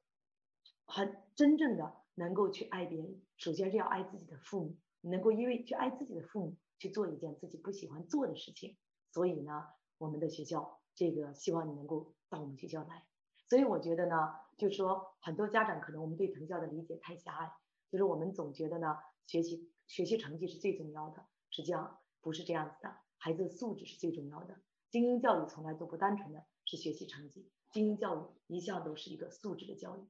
[0.87, 8.77] 很真正的能够去爱别人，首先是要爱自己的父母，能够因为去爱自己的父母去做一件自己不喜欢做的事情，
[9.11, 9.65] 所以呢，
[9.99, 13.05] 我们的学校这个希望你能够到我们学校来。
[13.49, 14.15] 所以我觉得呢，
[14.57, 17.53] 就是说很多家长可能我们对藤校的理解太狭隘，
[17.91, 24.61] 就是我们总觉得呢，学习学习成绩是最重要的，实际上不是这样子的，孩子素质是最重要的。
[24.91, 30.01] 精英教育从来都不单纯的是学习成绩，精英教育一向都是一个素质的教育。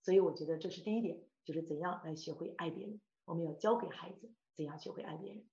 [0.00, 5.44] 所以我觉得这是第一点，就是怎样来学会爱别人，我们要教给孩子怎样学会爱别人。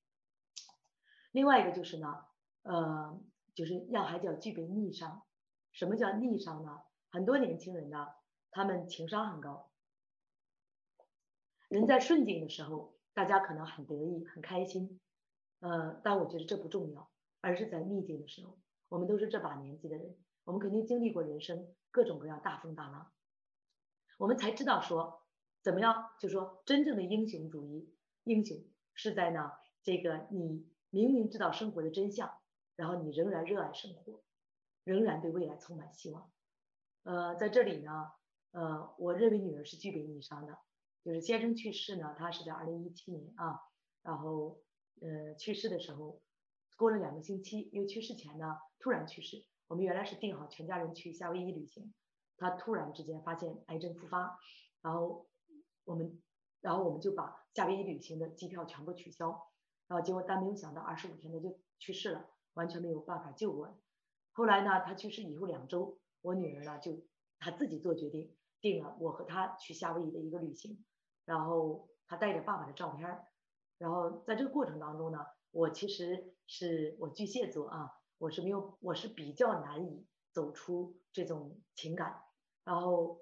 [1.34, 2.24] 另外一个就是呢，
[2.62, 3.22] 呃，
[3.54, 5.22] 就是让孩子要具备逆商。
[5.74, 6.80] 什么叫逆商呢？
[7.10, 8.08] 很多年轻人呢，
[8.50, 9.70] 他们情商很高。
[11.68, 15.02] 人在顺境的时候，大家可能很得意、很开心，
[15.60, 17.09] 呃，但我觉得这不重要，
[17.42, 23.12] 而是在逆境的时候，我们都是这把年纪的人，我们肯定经历过人生各种各样大风大浪，
[24.18, 25.24] 我们才知道说
[25.62, 28.58] 怎么样，就说真正的英雄主义，英雄
[28.94, 29.52] 是在呢
[29.84, 32.40] 这个你明明知道生活的真相，
[32.76, 34.24] 然后你仍然热爱生活，
[34.84, 36.32] 仍然对未来充满希望。
[37.04, 38.12] 呃，在这里呢，
[38.52, 40.58] 呃，我认为女儿是具备逆商的，
[41.04, 43.62] 就是先生去世呢，他是在二零一七年啊，
[44.02, 44.62] 然后
[45.02, 46.22] 呃去世的时候，
[46.80, 51.94] 过了两个星期，因为去世前呢突然去世，我们原来是定好全家人去夏威夷旅行，
[52.38, 54.40] 他突然之间发现癌症复发，
[54.82, 55.28] 然后
[55.84, 56.20] 我们，
[56.62, 59.52] 然后我们就把夏威夷旅行的机票全部取消，
[59.88, 63.78] 然后结果但没有想到二十五天他就去世了，完全没有办法救过
[64.32, 66.00] 后来呢，他去世以后两周。
[66.22, 67.02] 我女儿呢，就
[67.40, 70.84] 她自己做决定，定了我和她去夏威夷的一个旅行，
[71.24, 73.26] 然后她带着爸爸的照片
[73.78, 82.22] 然后在这个过程当中呢，我其实是我巨蟹座啊，我是没有，我是比较难以走出这种情感，
[82.64, 83.22] 然后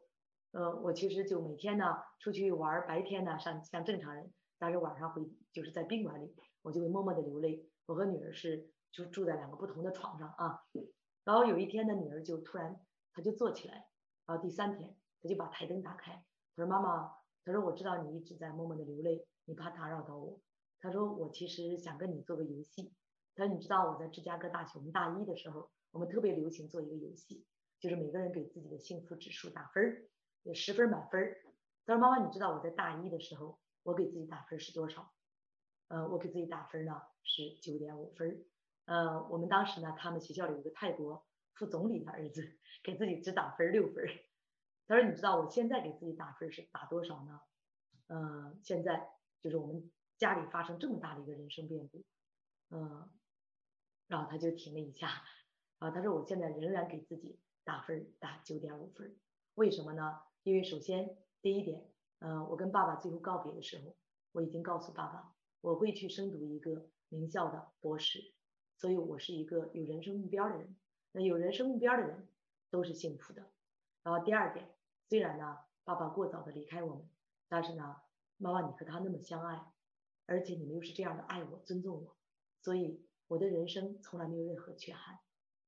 [0.52, 1.86] 呃，我其实就每天呢
[2.20, 7.70] 出去玩，白天呢像像正常人，但是晚上会就是在宾馆里，我就会默默的流泪。
[7.86, 10.62] 我和女儿是就住在两个不同的床上啊，
[11.24, 12.80] 然后有一天呢，女儿就突然。
[13.13, 13.90] 她就坐起来，
[14.28, 16.24] 然后第三天她就把台灯打开，
[16.56, 17.12] 她说：“妈妈，
[17.44, 20.40] 她说我知道你一直在默默的流泪，你怕打扰到我。
[20.80, 22.94] 他说我其实想跟你做个游戏。
[23.36, 27.46] 他说你知道我在芝加哥大学，我们大一的时候，我们特别流行做一个游戏，
[27.80, 31.38] 就是每个人给自己的幸福指数打分儿，十分满分儿。
[31.86, 35.12] 他说妈妈，你知道我在大一的时候，我给自己打分是多少？
[35.88, 38.38] 呃，我给自己打分呢是九点五分儿。
[38.86, 41.24] 呃，我们当时呢，他们学校里有个泰国。”
[41.58, 44.08] 副总理的儿子给自己只打分六分儿，
[44.86, 47.42] 他说：“你知道我现在给自己打分是打多少呢？
[48.10, 49.10] 嗯，现在
[49.42, 52.04] 就是我们家里发生这么大的一个人生变故，
[52.70, 53.10] 嗯，
[54.08, 55.24] 然后他就停了一下，
[55.80, 59.16] 啊，他说我现在仍然给自己打分打九点五分，
[59.56, 60.22] 为什么呢？
[60.44, 63.96] 因为首先第一点，嗯，我跟爸爸最后告别的时候，
[64.32, 68.34] 我已经告诉爸爸，我会去深读一个名校的博士，
[68.78, 70.76] 所以我是一个有人生目标的人。”
[71.14, 72.28] 那有人生目标的人
[72.70, 73.50] 都是幸福的。
[74.04, 74.70] 然后第二点，
[75.10, 77.10] 虽然呢爸爸过早的离开我们，
[77.48, 77.96] 但是呢
[78.38, 79.66] 妈妈你和他那么相爱，
[80.28, 82.16] 而且你们又是这样的爱我、尊重我，
[82.62, 85.18] 所以我的人生从来没有任何缺憾，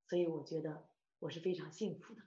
[0.05, 2.21] 所以我觉得我是非常幸福的。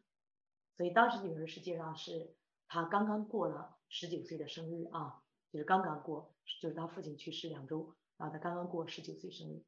[0.76, 2.34] 所以当时女儿实际上是
[2.66, 9.62] 她刚刚过了十九岁的生日啊，就是刚刚过，就是她父亲去世两周，然后她刚刚过十九岁生日，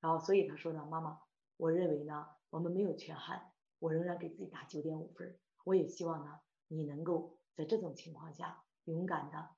[0.00, 1.20] 然后所以她说呢，妈妈，
[1.58, 2.26] 我认为呢。
[2.50, 5.38] 我们没有缺憾，我仍然给自己打九点五分。
[5.64, 9.50] 我也希望呢，你能够在这种情况下勇敢的，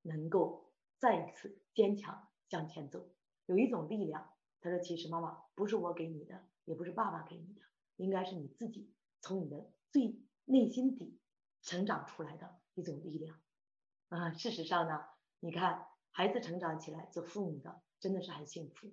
[0.00, 0.69] 能够
[1.00, 3.08] 再一次坚强向前走。
[3.46, 7.62] 有一种力量，他说：“其实妈妈不是我给你的，也不是爸爸给你的，
[7.96, 11.18] 应该是你自己从你的最内心底
[11.62, 13.40] 成长出来的一种力量。”
[14.10, 15.06] 啊，事实上呢，
[15.40, 18.92] 你看孩子成长起来做父母的真的是很幸福。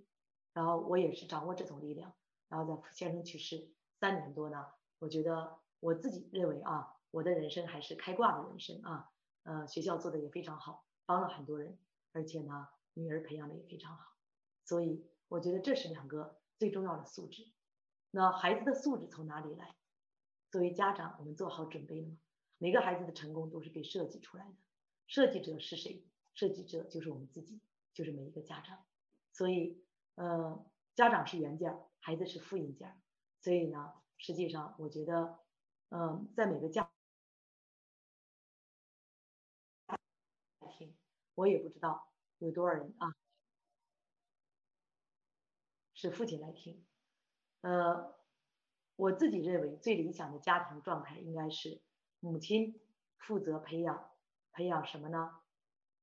[0.54, 2.16] 然后我也是掌握这种力量。
[2.48, 4.66] 然后在先生去世三年多呢，
[5.00, 9.12] 我觉得我自己认为啊，我的人生还是开挂的人生啊，
[9.44, 11.78] 呃，学校做的也非常好，帮了很多人，
[12.12, 14.14] 而且呢，女儿培养的也非常好，
[14.64, 17.52] 所以我觉得这是两个最重要的素质。
[18.12, 19.76] 那孩子的素质从哪里来？
[20.50, 22.18] 作为家长，我们做好准备了吗？
[22.58, 24.56] 每个孩子的成功都是被设计出来的，
[25.06, 26.06] 设计者是谁？
[26.34, 27.60] 设计者就是我们自己，
[27.94, 28.86] 就是每一个家长。
[29.34, 29.84] 所以，
[30.16, 30.66] 呃，
[30.96, 31.78] 家长是原件。
[32.00, 33.02] 孩子是复印件，
[33.42, 35.40] 所以呢，实际上我觉得，
[35.90, 36.90] 嗯，在每个家。
[40.72, 40.96] 听，
[41.38, 43.16] 我也不知道有多少人啊，
[45.94, 46.84] 是父亲来听。
[47.62, 48.16] 呃，
[48.96, 51.80] 我自己认为最理想的家庭状态应该是
[52.20, 52.82] 母亲
[53.20, 54.10] 负责培养，
[54.52, 55.40] 培养什么呢？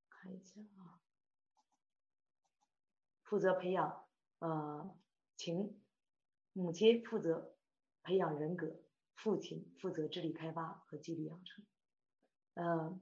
[0.08, 1.02] 看一下啊，
[3.24, 4.06] 负责培养
[4.38, 4.96] 呃
[5.36, 5.82] 情，
[6.52, 7.56] 母亲负责
[8.04, 8.76] 培养人格，
[9.16, 11.66] 父亲负责智力开发和纪律养成。
[12.54, 13.00] 呃，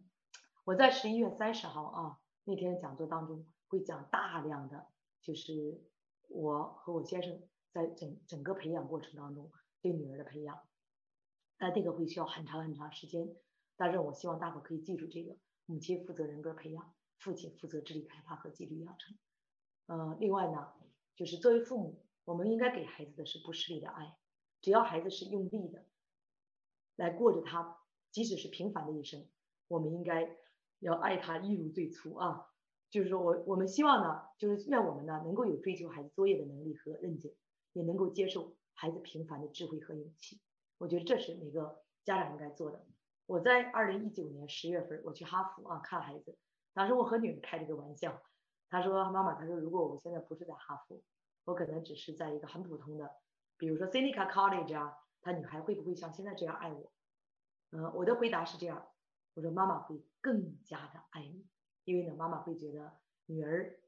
[0.65, 4.87] 我在十一月三十号啊那天讲座当中会讲大量的，
[5.21, 5.81] 就是
[6.29, 9.51] 我和我先生在整整个培养过程当中
[9.81, 10.61] 对女儿的培养，
[11.57, 13.35] 但这个会需要很长很长时间，
[13.77, 19.17] 但是我希望大伙可以记住这个：母亲负责人格培养，父亲负责智力开发和纪律养成。
[19.87, 20.73] 呃，另外呢，
[21.15, 24.17] 就是作为父母，我们应该给孩子的是不失力的爱，
[24.61, 25.85] 只要孩子是用力的
[26.97, 27.79] 来过着他，
[28.11, 29.29] 即使是平凡的一生。
[29.69, 30.37] 我们应该
[30.83, 32.45] 要爱他一如最初啊，
[32.91, 37.35] 就是说我我们希望呢，就是愿我们呢能够有追求孩子作业的能力和韧劲，
[37.73, 40.41] 也能够接受孩子平凡的智慧和勇气。
[40.79, 42.85] 我觉得这是每个家长应该做的。
[43.27, 46.37] 我在二零一九年十月份我去哈佛啊看孩子，
[46.75, 48.21] 当时我和女儿开了个玩笑，
[48.69, 51.01] 她说妈妈，她说如果我现在不是在哈佛，
[51.45, 53.09] 我可能只是在一个很普通的，
[53.57, 56.93] 比如说 Seneca College 啊，她女孩会不会像现在这样爱我？
[57.71, 58.92] 嗯，我的回答是这样。
[59.35, 61.47] 我说妈妈会更加的爱你，
[61.85, 63.81] 因为呢，妈妈会觉得女儿，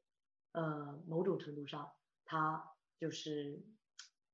[0.53, 1.93] 呃，某种程度上，
[2.25, 3.63] 她就是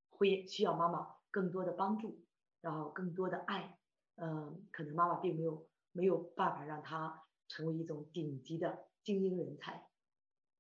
[0.09, 2.25] 会需要妈妈更多的帮助，
[2.61, 3.77] 然后更多的爱，
[4.15, 9.89] 嗯，可能妈妈并没有没有办法让她成为一种顶级的精英人才，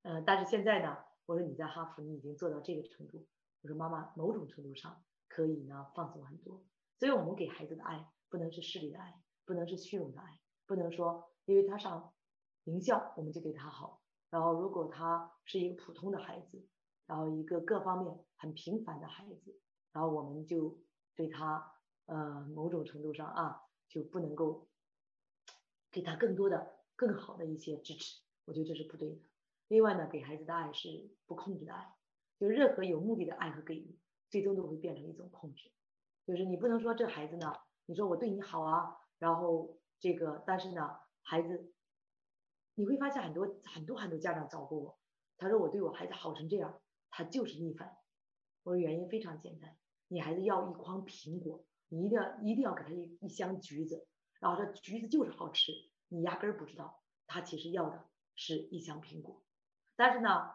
[0.03, 3.25] 呃，但是现在呢，我说你在哈佛你已经做到这个程度，
[3.63, 6.65] 我说妈妈某种程度上可以呢放松很多，
[6.99, 9.23] 所以我们给孩子的爱不能是势利的爱。
[9.47, 10.40] 不能是虚荣的爱，
[10.71, 12.15] 不能说因为他上
[12.63, 16.65] 名校我们就对他好，然后如果他是一个普通的孩子，
[17.07, 19.59] 然后一个各方面很平凡的孩子，
[19.91, 20.79] 然后我们就
[21.17, 21.73] 对他
[22.07, 24.69] 呃某种程度上啊就不能够
[25.91, 29.19] 给他更多的更好的一些支持，我觉得这是不对的。
[29.67, 31.97] 另外呢，给孩子的爱是不控制的爱，
[32.39, 35.69] 就任何有目的的爱和给予，最终都会变成一种控制，
[36.25, 37.53] 就是你不能说这孩子呢，
[37.87, 38.97] 你说我对你好啊。
[39.19, 41.75] 然后这个，但是呢，孩子，
[42.75, 44.99] 你会发现很多很多很多家长找过我，
[45.37, 47.99] 他说我对我孩子好成这样，他就是逆反。
[48.63, 49.77] 我说原因非常简单，
[50.09, 54.09] 你孩子要一筐苹果，你一定要一定要给他一一箱橘子，
[54.41, 55.73] 然后说橘子就是好吃，
[56.09, 59.43] 你压根儿不知道他其实要的是一箱苹果。
[59.97, 60.55] 但是呢，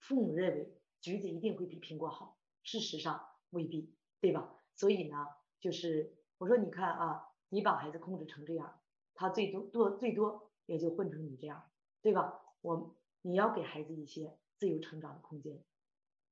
[0.00, 4.54] 父母认为橘子一定会比苹果好，事实上未必，对吧？
[4.74, 5.26] 所以呢，
[5.60, 7.28] 就是我说你看啊。
[7.54, 8.80] 你把孩子控制成这样，
[9.22, 11.70] 他最多多最多也就混成你这样，
[12.02, 12.40] 对吧？
[12.60, 15.62] 我你要给孩子一些自由成长的空间，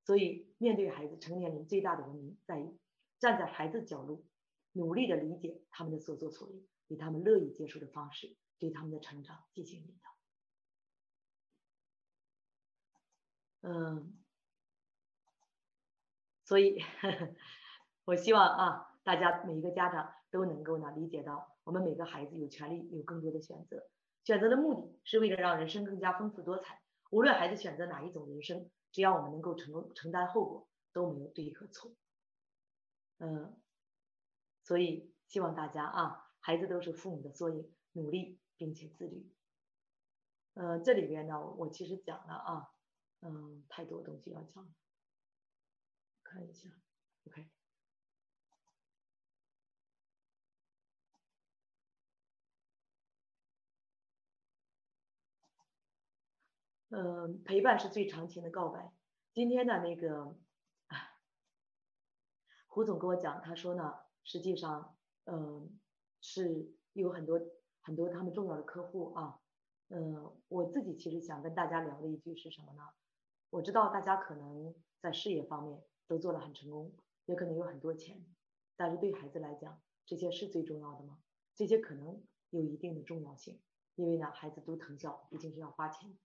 [0.04, 2.76] 所以面对孩子，成年人最大的文明在于
[3.20, 4.26] 站在孩子角度，
[4.72, 10.10] 努力的理解他们的所作所为，以他们乐意接受的方式对他们的成长进行引导。
[13.60, 14.18] 嗯，
[16.44, 16.82] 所以
[18.04, 20.12] 我希望啊，大家每一个家长。
[20.32, 23.88] 都能够呢理解到，我们每个孩子有权利有更多的选择，
[24.24, 26.82] 选择的目的是为了让人生更加丰富多彩。
[27.12, 31.94] 无论孩子选择哪一种人生，只要我们能够承承担后果，都没有对和错。
[33.18, 33.56] 嗯，
[34.64, 39.32] 所以希望大家啊，孩子都是父母的缩影，努力并且自律。
[40.54, 42.68] 嗯，这里边呢，我其实讲了啊，
[43.20, 44.74] 嗯，太多东西要讲，
[46.24, 46.68] 看一下
[47.28, 47.59] ，OK。
[56.90, 58.92] 嗯，陪伴是最长情的告白。
[59.32, 60.36] 今天的那个
[62.66, 65.78] 胡总跟我讲，他说呢，实际上，嗯，
[66.20, 67.40] 是有很多
[67.80, 69.38] 很多他们重要的客户啊。
[69.88, 72.82] 嗯，我自己其实想跟大家聊的一句是什么呢？
[73.50, 76.92] 我知道大家可能在事业方面都做得很成功，
[77.26, 78.26] 也可能有很多钱，
[78.76, 81.20] 但是对孩子来讲，这些是最重要的吗？
[81.54, 83.60] 这些可能有一定的重要性，
[83.94, 86.18] 因为呢，孩子读藤校毕竟是要花钱。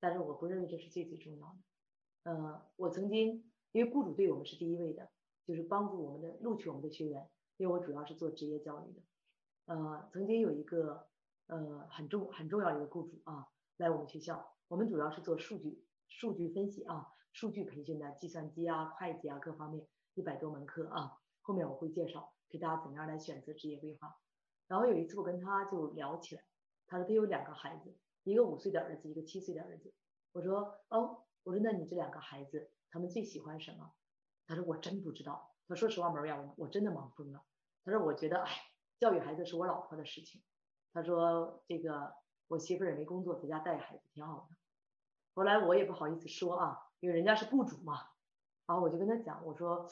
[0.00, 2.30] 但是我不认为这是最最重要的。
[2.30, 5.10] 呃，我曾经因为雇主对我们是第一位的，
[5.46, 9.02] 就是帮助我们的录取我们的学员，因为我主要是做职业教育的。
[9.66, 11.08] 呃，曾经有一个
[11.46, 13.46] 呃很重很重要一个雇主啊，
[13.76, 21.18] 来我们学校，我们主要是做数据数据分析啊，数据培训的，计算机啊、会计啊各方面一百多门课啊。
[21.40, 24.14] 后面我会介绍给大家怎么样来选择职业规划。
[24.66, 26.42] 然后有一次我跟他就聊起来，
[26.86, 27.96] 他说他有两个孩子。
[28.28, 29.94] 一个五岁的儿子，一个七岁的儿子。
[30.32, 33.90] 我说哦，我说那你这两个孩子，他们最喜欢什么？
[34.46, 35.54] 他说我真不知道。
[35.66, 37.42] 他说实话，门儿呀，我真的忙疯了。
[37.84, 38.52] 他说我觉得，哎，
[39.00, 40.42] 教育孩子是我老婆的事情。
[40.92, 42.12] 他说这个
[42.48, 44.56] 我媳妇儿也没工作，在家带孩子挺好的。
[45.32, 48.10] 后来我也不好意思说啊，因为人家是雇主嘛。
[48.66, 49.88] 然后我就跟他讲，我说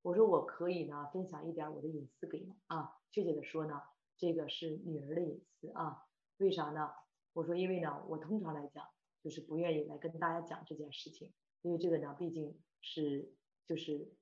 [0.00, 2.96] 我说我可以呢分享一点我的隐私给你啊。
[3.10, 3.82] 确切的说呢，
[4.16, 6.06] 这个是女儿的隐私啊。
[6.38, 6.90] 为啥呢？
[7.34, 8.86] 我说因为呢，我通常来讲
[9.22, 13.34] 就是不愿意来跟大家讲这件事情，因为这个呢毕竟是
[13.66, 14.16] 就是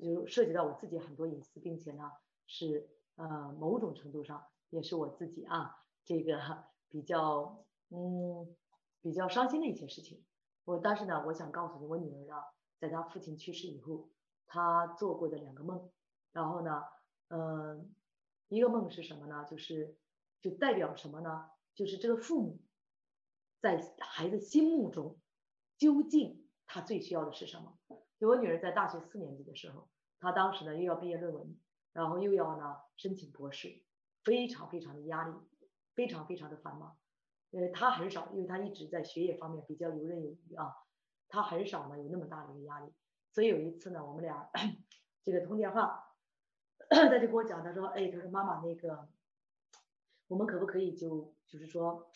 [0.00, 2.10] 就涉及到我自己很多隐私，并且呢
[2.48, 8.56] 是呃某种程度上也是我自己啊这个 比较嗯
[9.00, 10.24] 比较伤心的一些事情。
[10.64, 12.42] 我但是呢，我想告诉你，我女儿啊。
[12.78, 14.10] 在她父亲去世以后，
[14.46, 15.90] 她做过的两个梦，
[16.32, 16.82] 然后呢，
[17.28, 17.94] 嗯，
[18.48, 19.46] 一个梦是什么呢？
[19.46, 19.96] 就是
[20.42, 21.48] 就代表什么呢？
[21.76, 22.60] 就是这个父母
[23.60, 25.20] 在孩子心目中
[25.78, 27.78] 究竟他最需要的是什么？
[28.18, 31.56] 就我女儿在大学四年级的时候，她当时呢又要毕业论文，
[31.92, 33.84] 然后又要呢申请博士，
[34.24, 35.34] 非常非常的压力，
[35.94, 36.98] 非常非常的繁忙。
[37.52, 40.74] 呃，她很少，因为她一直在学业方面比较游刃有余啊。
[41.28, 42.92] 他很少呢有那么大的一个压力，
[43.32, 44.48] 所以有一次呢，我们俩
[45.24, 46.14] 这个通电话，
[46.88, 49.08] 他就跟我讲，他说，哎，他说妈妈那个，
[50.28, 52.10] 我们可不可以就就是说，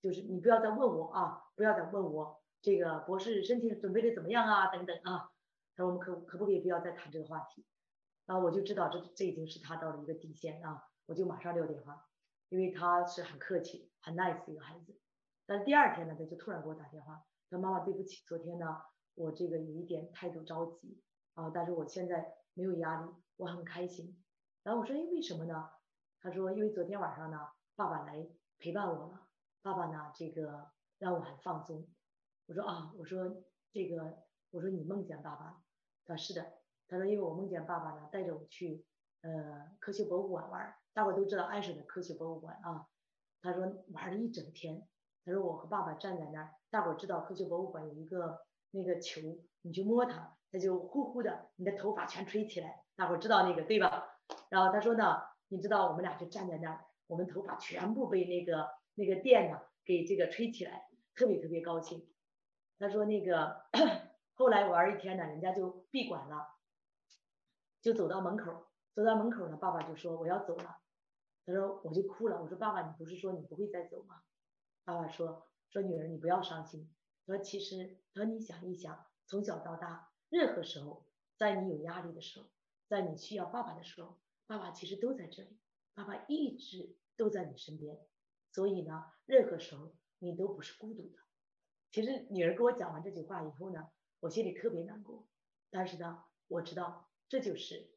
[0.00, 5.30] 就是你不要再问我啊，不要再问我这个博士申请准备的怎么样啊，等等啊，
[5.74, 7.64] 他说我们可可不可以不要再谈这个话题？
[8.24, 12.06] 然后我就知道这这已经是他到了一个底线啊，我就马上撂电话，
[12.48, 14.96] 因为他是很客气、很 nice 一个孩子，
[15.44, 17.24] 但第二天呢，他就突然给我打电话。
[17.50, 18.80] 说妈妈对不起，昨天呢
[19.14, 21.02] 我这个有一点态度着急
[21.34, 24.16] 啊，但是我现在没有压力，我很开心。
[24.62, 25.68] 然后我说哎为什么呢？
[26.22, 28.26] 他说因为昨天晚上呢爸爸来
[28.58, 29.26] 陪伴我了，
[29.60, 31.86] 爸爸呢这个让我很放松。
[32.46, 33.42] 我说啊我说
[33.72, 34.18] 这个
[34.50, 35.62] 我说你梦见爸爸？
[36.04, 36.52] 他说是的。
[36.88, 38.84] 他说因为我梦见爸爸呢带着我去
[39.22, 42.86] 呃科学博物馆玩，大伙都知道安省的科学博物馆啊。
[43.40, 44.86] 他说玩了一整天。
[45.24, 46.54] 他说我和爸爸站在那儿。
[46.70, 49.20] 大伙知道科学博物馆有一个那个球，
[49.62, 52.84] 你去摸它，它就呼呼的，你的头发全吹起来。
[52.96, 54.18] 大伙知道那个对吧？
[54.48, 55.20] 然后他说呢，
[55.52, 62.08] 你知道我们俩就站在那儿，我们头发全部被那个那个电呢给这个吹起来，特别特别高兴。
[62.78, 63.66] 他说那个
[64.32, 66.48] 后来玩一天呢，人家就闭馆了，
[67.82, 70.78] 就走到门口，走到门口呢，爸爸就说我要走了。
[71.44, 74.22] 他说我就哭了，我说爸爸，你不是说你不会再走吗？
[74.84, 75.46] 爸爸说。
[75.68, 76.90] 说女儿，你不要伤心。
[77.26, 81.06] 他说其实他，说你想一想，从小到大，任何时候，
[81.38, 82.46] 在你有压力的时候，
[82.88, 85.58] 在你需要爸爸的时候，爸爸其实都在这里，
[85.94, 87.98] 爸爸一直都在你身边。
[88.50, 91.18] 所以呢，任何时候你都不是孤独的。
[91.90, 93.88] 其实女儿跟我讲完这句话以后呢，
[94.20, 95.26] 我心里特别难过。
[95.70, 97.90] 但是呢，我知道这就是，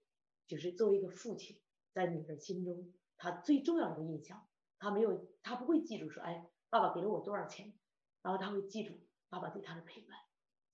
[0.47, 1.61] 就是作为一个父亲，
[1.93, 4.47] 在女儿心中，他最重要的印象，
[4.79, 6.49] 他没有，他不会记住说，哎。
[6.67, 7.71] 爸爸给了我多少钱，
[8.21, 10.19] 然后他会记住爸爸对他的陪伴，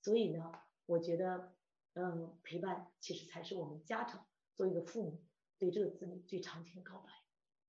[0.01, 0.51] 所以呢，
[0.87, 1.53] 我觉得，
[1.93, 5.21] 嗯，陪伴其实才是我们家长作为一个父母
[5.61, 7.11] 对这个子女最长情的告白。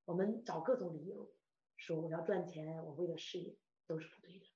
[0.06, 1.30] 我们找各种理由
[1.76, 4.46] 说我要赚钱，我为了事业都是不对的。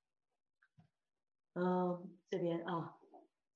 [1.52, 2.96] 嗯，这边啊，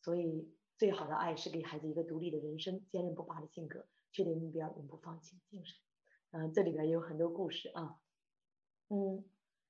[0.02, 5.78] 所以最好的爱是给孩子一个独立的人生，坚韧不拔的性格，确定目标，永不放弃的精神。
[6.32, 7.98] 嗯，这里边有很多故事啊，
[8.88, 9.24] 嗯。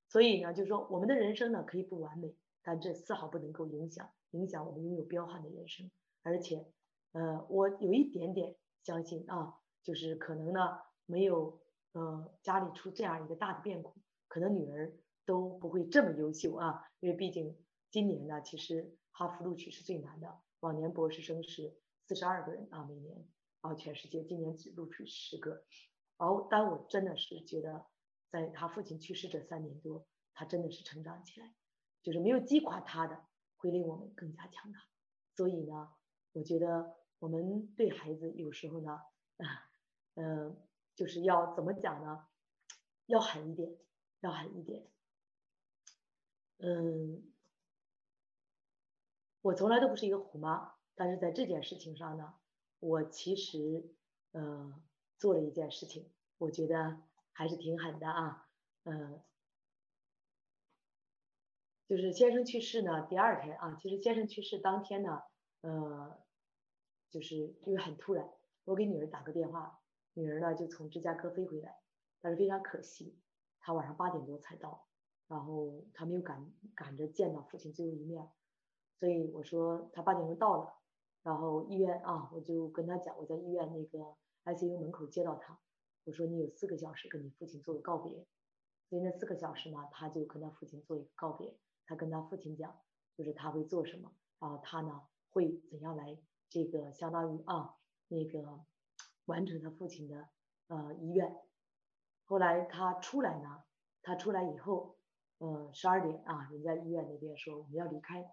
[0.09, 2.35] 所以呢，就是说，我们的人生呢可以不完美，
[2.65, 5.89] 但这丝毫不能够影响影响我们拥有彪悍的人生。
[6.25, 6.67] 而且，
[7.13, 11.61] 呃，我有一点点相信啊，就是可能呢，没有
[11.93, 13.95] 呃家里出这样一个大的变故，
[14.29, 14.93] 可能女儿
[15.25, 16.85] 都不会这么优秀啊。
[17.01, 17.57] 因为毕竟
[17.91, 21.77] 今年呢，其实哈佛录取是最难的，往年博士生是
[22.07, 23.27] 四十二个人啊，每年
[23.61, 25.65] 啊，全世界今年只录取十个。
[26.19, 27.87] 哦，但我真的是觉得。
[28.33, 31.53] 在他父亲去世这三年多，他真的是成长起来，
[32.01, 33.25] 就是没有击垮他的，
[33.57, 34.79] 会令我们更加强大。
[35.35, 35.89] 所以呢，
[36.31, 39.69] 我觉得我们对孩子有时候呢，啊
[40.15, 40.57] 嗯，
[40.95, 42.27] 就是要怎么讲呢？
[43.07, 43.77] 要狠一点，
[44.21, 44.87] 要狠一点。
[46.59, 47.33] 嗯，
[49.43, 52.35] 我从来都不是一个虎妈，但是在这件事情上呢，
[52.79, 53.95] 我其实
[54.33, 54.83] 呃
[55.19, 57.03] 做了一件事情，我觉得。
[57.33, 58.51] 还是挺狠的啊，
[58.83, 59.23] 嗯，
[61.87, 65.23] 就是先生去世呢，第二天啊，其实先生去世当天呢，
[65.63, 66.19] 呃，
[67.09, 68.29] 就是因为很突然，
[68.65, 69.80] 我给女儿打个电话，
[70.21, 71.81] 女儿呢就从芝加哥飞回来，
[72.21, 73.19] 但是非常可惜，
[73.59, 74.87] 她晚上八点多才到，
[75.29, 78.31] 然后他没有赶赶着见到父亲最后一面，
[78.99, 80.75] 所以我说他八点钟到了，
[81.23, 85.59] 然后医院啊，我就跟他讲我在医院那个 ICU 门口接到他，
[86.05, 88.27] 我说你有四个小时跟你父亲做个告别，
[88.89, 91.57] 所以那四个小时呢，他就跟他父亲做一个告别，
[91.87, 92.81] 他跟他父亲讲，
[93.17, 96.19] 就是他会做什么，然后他呢会怎样来
[96.49, 97.77] 这个相当于啊
[98.09, 98.65] 那个
[99.31, 100.29] 完成他父亲的
[100.67, 101.35] 呃遗愿。
[102.25, 103.65] 后来他出来呢，
[104.03, 104.99] 他出来以后，
[105.39, 108.31] 呃，十二点啊，人家医院那边说我们要离开，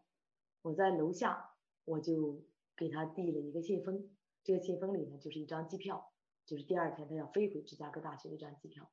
[0.61, 1.51] 我在楼下，
[1.85, 2.43] 我就
[2.75, 4.09] 给他递了一个信封，
[4.43, 6.11] 这个信封里呢就是一张机票，
[6.45, 8.91] 就是第二天他要飞回芝加哥大学的一张机票，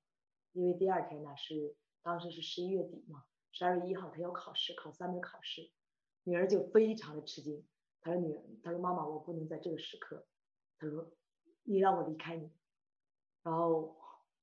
[0.52, 5.70] 因为第二天呢是当时是十一月底嘛，十二月一号他要考试，考三门考试，
[6.22, 7.66] 女儿就非常的吃惊，
[8.00, 10.26] 她说女儿，她说妈妈，我不能在这个时刻，
[10.78, 11.10] 她说
[11.64, 12.50] 你让我离开你，
[13.42, 13.96] 然后。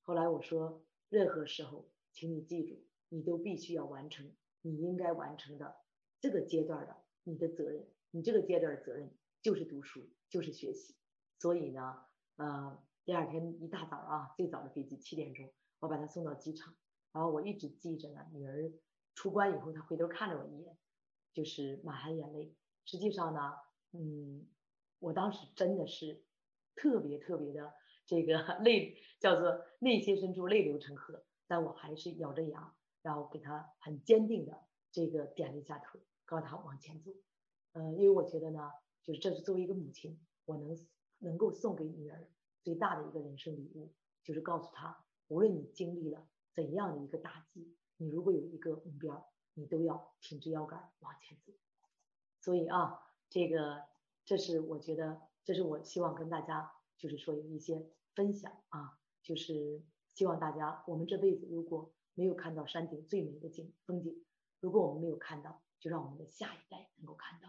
[0.04, 4.28] 后来我说，任何时候，请你记住，你都必须要完成
[4.62, 5.76] 你应该完成的
[6.20, 7.86] 这个阶段的你的责任。
[8.10, 10.96] 你这个阶段的责任就是读书，就是学习。
[11.38, 12.04] 所以呢，
[12.34, 16.74] 呃，第二天一大早啊，最早的飞机七点钟，我把他送到机场，
[17.12, 18.26] 然后我一直记着呢。
[18.32, 18.72] 女儿
[19.14, 20.76] 出关以后，她回头看了我一眼，
[21.32, 22.52] 就是满含眼泪。
[22.84, 23.52] 实际上呢，
[23.92, 24.48] 嗯，
[24.98, 26.24] 我当时真的是
[26.74, 27.74] 特别特别的。
[28.04, 34.60] 这个 泪叫做内心深处泪流成河，但我还是咬着牙，然后给他很坚定的
[34.90, 37.12] 这个点了一下头，告诉他往前走。
[37.74, 38.70] 嗯，因为我觉得呢，
[39.02, 40.76] 就是这是作为一个母亲，我能
[41.18, 42.28] 能够送给女儿
[42.62, 43.94] 最大的一个人生礼物，
[44.24, 51.52] 就是告诉她，无论你经历了怎样的一个打击，你如果有一个目标，你都要挺直腰杆往前走。
[52.40, 52.98] 所以啊，
[53.30, 53.84] 这个
[54.24, 56.72] 这是我觉得，这是我希望跟大家。
[56.98, 57.84] 就是说有一些
[58.14, 59.82] 分享啊，就是
[60.14, 64.24] 希望大家，我们这辈子如果没有看到山顶最美的景风景，
[64.60, 67.48] 如果我们没有看到，就让我们的下一代能够看到。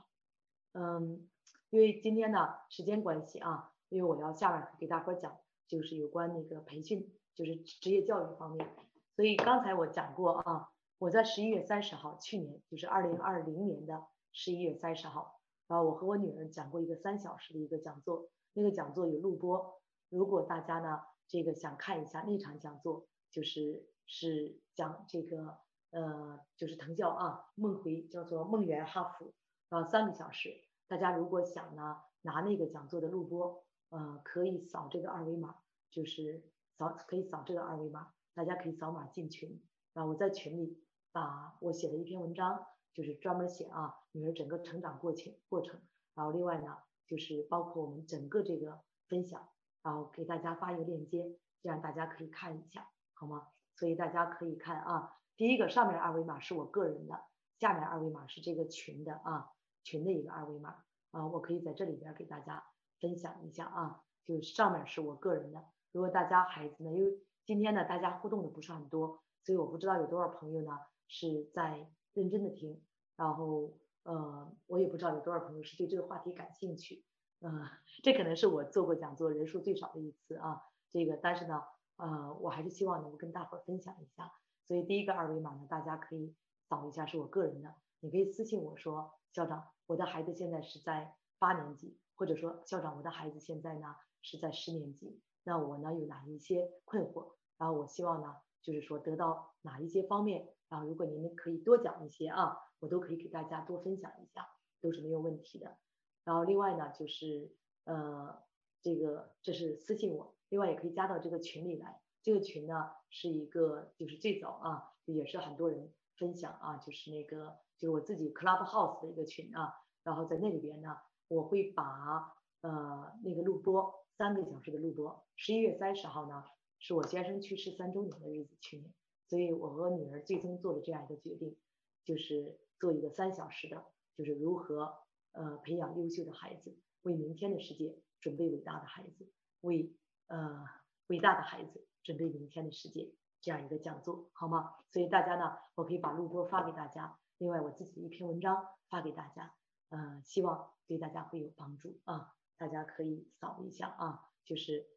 [0.71, 1.29] 嗯，
[1.69, 5.37] 因为今天呢时间关系啊，因为我要下面给大伙讲，
[5.67, 8.67] 就是有关那个培训，就是职业教育方面。
[9.15, 15.39] 所以刚才我讲过啊，我在十一月三十号，去年就是二零二零年的十一月三十号，
[15.73, 18.29] 然后我和我女儿讲过一个三小时的一个讲座。
[18.53, 25.57] 那个讲座有录播，如果大家呢这个想看一下那场讲座，就是是讲这个
[25.89, 29.33] 呃就是藤校啊梦回叫做梦圆哈佛
[29.69, 30.53] 啊三个小时，
[30.87, 35.55] 大家如果想呢拿那个讲座的录播，呃可以扫这个二维码，
[35.89, 36.43] 就是
[36.77, 39.59] 扫可以扫这个二维码，大家可以扫码进群，
[39.93, 40.79] 然后我在群里
[41.11, 42.63] 把我写的一篇文章，
[42.93, 45.81] 就是专门写啊女儿整个成长过程过程，
[46.15, 46.77] 然后另外呢。
[47.05, 49.49] 就是包括我们整个这个分享，
[49.83, 53.49] 然后给大家发一个链接，这样大家可以看一下，好吗？
[53.75, 57.21] 所以大家可以看啊，第一个上面二维码是我个人的，
[57.59, 59.51] 下面二维码是这个群的啊，
[59.83, 62.63] 群的一个二维码啊，我可以在这里边给大家
[63.01, 65.63] 分享一下啊，就是上面是我个人的。
[65.91, 70.79] 如果大家孩子呢，因为今天呢大家互动的不是很多，所以我不知道有多少朋友呢
[71.09, 72.81] 是在认真的听，
[73.15, 73.77] 然后。
[74.05, 77.05] 呃，我也不知道有多少朋友是对这个话题感兴趣，
[77.39, 77.69] 呃，
[78.03, 80.61] 这可能是我做过讲座人数最少的一次啊。
[80.91, 81.63] 这个，但是呢，
[81.95, 84.29] 呃，我还是希望能够跟大伙儿分享一下。
[84.65, 86.35] 所以第一个二维码呢，大家可以
[86.67, 102.57] 扫一下，是我个人的，你可以私信我说，校长，我的孩子现在是在八年级，或者说校长，我的孩子现在呢是在十年级，那我呢有哪一些困惑，然后我希望呢就是说得到哪一些方面，然后如果您们可以多讲一些啊。
[102.79, 104.45] 我都可以给大家多分享一下，
[104.81, 105.77] 都是没有问题的。
[106.25, 107.49] 然后另外呢，就是
[107.85, 108.43] 呃，
[108.81, 112.01] 这个这是私信我，另外也可以加到这个群里来。
[112.21, 119.73] 这个群呢是一个就是最早啊，也是很多人分享啊，就是那个就是我自己 Clubhouse 的一个群啊。
[120.03, 120.97] 然后在那里边呢，
[121.29, 126.43] 我会把呃那个录播三个小时的录播，十一月三十号呢
[126.83, 128.93] 是我先生去世三周年的日子，去年，
[129.27, 131.55] 所以我和女儿最终做了这样一个决定，
[132.03, 132.59] 就是。
[132.79, 133.85] 做一个三小时的，
[134.17, 134.93] 就是如何
[135.31, 139.31] 呃培养优秀的孩子，为明天的世界准备伟大的孩子，
[139.61, 139.95] 为
[140.27, 140.65] 呃
[141.07, 144.73] 伟大的孩子准备明天的世界这样一个讲座，好吗？
[144.91, 149.55] 所以大家呢，我可以把录播发给大家，另外我自己一篇文章发给大家，
[149.87, 154.89] 呃，希望对大家会有帮助啊，大家可以扫一下啊，就是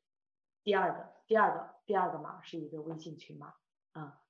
[0.67, 3.55] 第二个第二个第二个码是一个微信群码
[3.93, 4.21] 啊，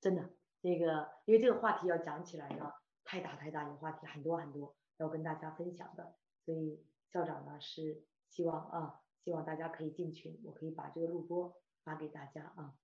[0.00, 0.28] 真的
[0.60, 2.72] 这个因为这个话题要讲起来呢。
[3.04, 12.74] 太大太大一个话题，很多很多要跟大家分享的，所以校长呢是希望啊，希望大家可以进群，我可以把这个录播发给大家啊。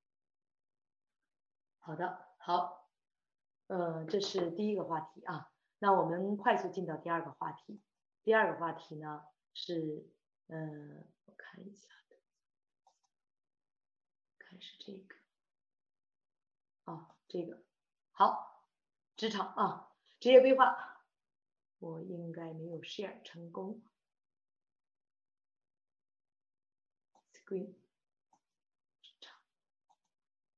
[1.79, 2.89] 好的，好，
[3.67, 5.53] 呃，这是第一个话题啊。
[5.81, 7.81] 那我们快速进到第二个话题。
[8.25, 10.09] 第二个话题呢是，
[10.47, 10.57] 呃，
[11.27, 11.89] 我看一下
[14.61, 15.15] 是这个，
[16.85, 17.63] 哦，这个
[18.13, 18.63] 好，
[19.17, 21.03] 职场啊，职业规划，
[21.79, 23.83] 我应该没有 share 成功。
[27.33, 27.75] Screen，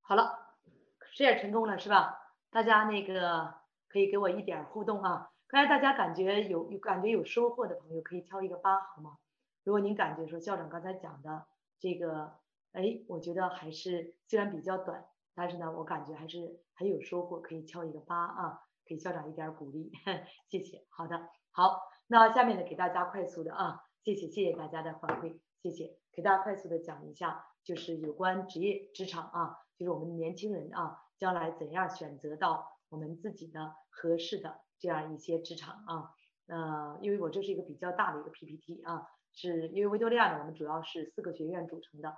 [0.00, 0.56] 好了
[1.14, 2.34] ，share 成功了是吧？
[2.50, 5.30] 大家那个可以给我一点互动啊！
[5.48, 9.18] 刚才大家感觉有有感觉有收获的朋友可以敲一个八好吗？
[9.64, 11.46] 如果您感觉说校长刚才讲的
[11.78, 12.38] 这个，
[12.72, 15.04] 哎，我觉得还是虽然比较短，
[15.34, 19.90] 但是呢，我感觉还是很有收获，可以敲一个八啊，给校长一点鼓励，
[20.48, 20.84] 谢谢。
[20.90, 31.02] 好的，好，那下面呢给大家快速的啊，谢谢谢谢大家的反馈，谢谢，给大家快速的讲一下，就是有关职业职场啊，就是我们年轻人啊。
[31.18, 36.14] 将来怎样选择到我们自己的合适的这样一些职场啊？
[36.46, 42.16] 呃，因为我这是一个比较大的一个 PPT 啊，是因为维多利亚呢，我们主要是四个学院组成的，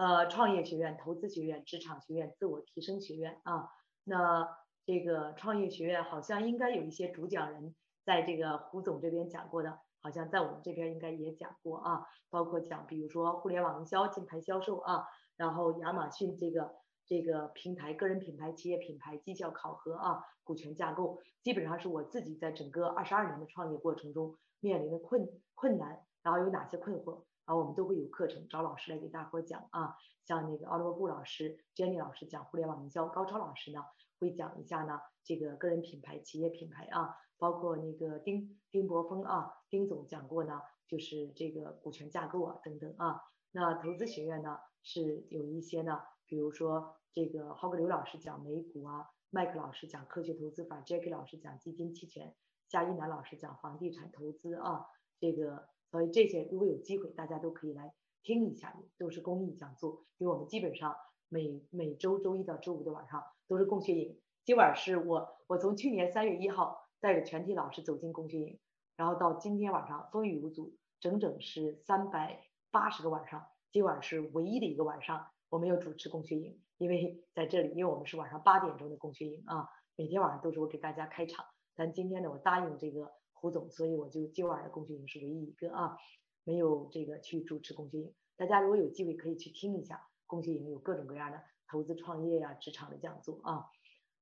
[0.00, 3.68] 呃，创业学院、投资学院、职场学院、自我提升学院啊。
[4.04, 4.48] 那
[4.86, 15.04] 这个创业学院好像应该有一些主讲人在这个胡总这边讲过的，好像在我们这边应该也讲过啊，包括讲比如说互联网营销、金牌销售啊，
[15.36, 16.74] 然后亚马逊这个。
[17.06, 33.84] 这个平台、个人品牌、企业品牌、绩效考核啊，股权架构，基本上是我自己在整个二十二年的创业过程中面临的困困难，然后有哪些困惑，啊我们都会有课程找老师来给大伙讲啊，像那个奥利布老师、Jenny 老师讲互联网营销，高超老师呢
[34.18, 43.22] 会讲一下呢这个个人品牌、企业品牌啊，包括那个丁丁博峰啊，丁总讲过呢，就是这个股权架构啊等等啊，
[43.52, 46.96] 那投资学院呢是有一些呢，比如说。
[47.12, 52.36] 这个浩格刘老师讲美股啊，麦克老师讲科学投资法，Jackie 老师讲基金期权，
[52.68, 54.86] 夏一楠老师讲房地产投资啊，
[55.18, 60.94] 这个所以这些如果有机会，大家都可以来听一下，都是公益讲座，因为我们基本上
[61.28, 68.58] 每每周周一到周五的晚上都是共学营，今晚是我我从去年三月一号带着全体老师走进共学营，
[68.96, 76.60] 然后到今天晚上风雨无阻，整整是三百八十个晚上，今晚是唯一的一个晚上，我没有主持共学营。
[76.78, 81.44] 因为在这里，因为我们是晚上八点钟的共学营啊，每天晚上都是我给大家开场。
[81.74, 85.96] 但今天呢，我答应这个胡总，所以我就今晚的共学营是唯一一个啊，
[86.44, 88.14] 没有这个去主持共学营。
[88.36, 93.64] 大家如果有机会可以去听一下共学营，有各种各样的投资创业呀、职场的讲座啊。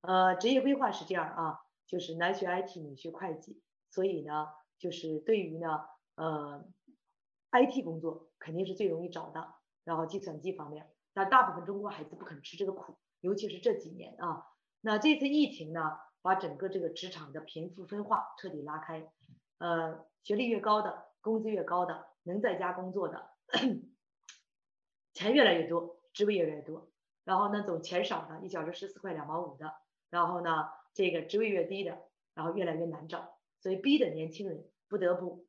[0.02, 3.60] 呃，职业规划是这样啊，就是男学 IT，女学会计，
[3.90, 4.46] 所以呢，
[4.78, 5.80] 就是对于呢，
[6.14, 6.64] 呃
[7.50, 10.88] ，IT 工作肯定是最容易找的，然后计算机方面。
[11.14, 14.44] 那大部分中国孩子不肯吃这个苦，尤其是这几年啊。
[14.80, 15.98] 那这次疫情呢，
[16.28, 19.10] 把整个这个职场的贫富分化彻底拉开。
[19.56, 23.30] 呃，学历越高的，工资越高的，能在家工作的，
[25.14, 26.90] 钱越来越多，职位越来越多。
[27.24, 29.72] 然后那种钱少的，一小时十四块两毛五的，
[30.10, 31.98] 然后呢，这个职位越低的，
[32.34, 33.38] 然后越来越难找。
[33.62, 35.46] 所以逼的年轻人不得不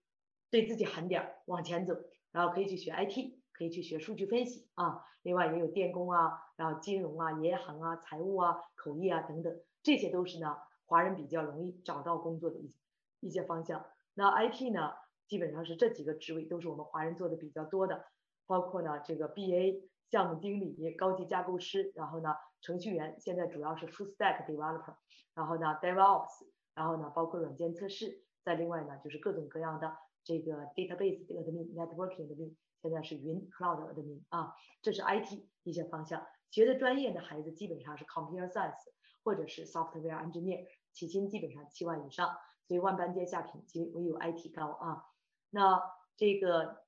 [0.50, 1.94] 对自己狠点儿，往前走，
[2.32, 3.38] 然后可以去学 IT。
[3.52, 9.54] 可以去学数据分析啊，另外也有电工啊，然后金融啊、银行啊、财务啊、口译啊等等，
[9.84, 10.56] 这些都是呢
[10.90, 12.74] 华人比较容易找到工作的一
[13.22, 13.86] 一些方向。
[14.16, 14.94] 那 IT 呢，
[15.28, 18.06] 基本上是这几个职位都是我们华人做的比较多的，
[18.48, 24.96] 包括呢这个 BA 项目经理、高级架构师，然后呢程序员，现在主要是 Full Stack Developer，
[25.36, 32.56] 然后呢 DevOps，然后呢包括软件测试，再另外呢就是各种各样的这个 Database 的 Admin、Networking 的 Admin。
[32.82, 38.88] 现在是云 cloud admin 啊，这是 IT 一些方向学的专业的孩子基本上是 computer science
[39.22, 42.38] 或者是 software engineer，起薪基本上七万以上，
[42.68, 45.06] 所以万般皆下品，即唯有 IT 高啊。
[45.50, 45.82] 那
[46.16, 46.84] 这个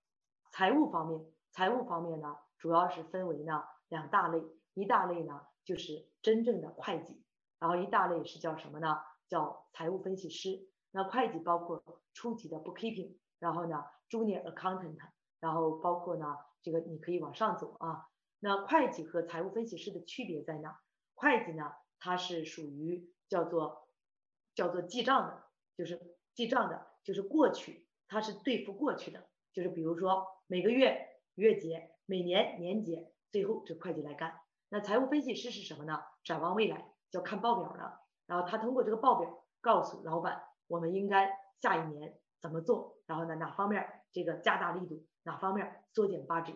[0.52, 4.44] 财务方面，财务方面呢，主要是分为呢两大类，
[4.74, 7.24] 一大类呢就是真正的会计，
[7.60, 8.98] 然后一大类是叫什么呢？
[9.28, 10.68] 叫财务分析师。
[10.92, 14.98] 那会计包括初级的 bookkeeping，然后呢 junior accountant。
[15.40, 18.08] 然后包括呢，这个你可以往上走啊。
[18.40, 20.80] 那会计和财务分析师的区别在哪？
[21.16, 23.81] 会计呢，它是属于叫做
[24.56, 25.44] 叫做记账的，
[25.76, 34.40] 就是记账的，就是过去它是对付过去的，就是比如说每个月月结，每年年结，最后这会计来干。
[34.70, 36.00] 那财务分析师是什么呢？
[36.24, 38.00] 展望未来，叫看报表的。
[38.26, 41.32] 然后他通过这个报表告诉老板，我们应该
[41.62, 45.06] 下一年怎么做，然后呢哪方面这个加大力度。
[45.24, 46.56] 哪方面缩减 budget？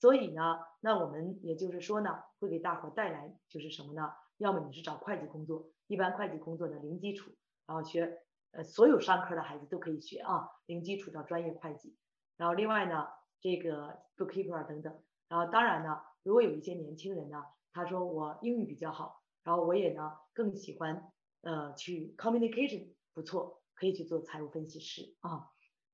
[0.00, 4.12] 所以呢，那我们也就是说呢，会给大伙带来就是什么呢？
[4.38, 7.30] 要么你是找会计工作，一般会计工作的零基础，
[7.66, 8.22] 然后学
[8.52, 11.96] 呃所有商科的孩子都可以学啊，零基础到专业会计。
[12.36, 13.06] 然后另外呢，
[13.40, 15.02] 这个 bookkeeper 等等。
[15.28, 21.12] 然后当然呢，如果有一些年轻人呢，他说我英语比较好，然后我也呢更喜欢
[21.42, 25.48] 呃去 communication 不错，可以去做财务分析师啊。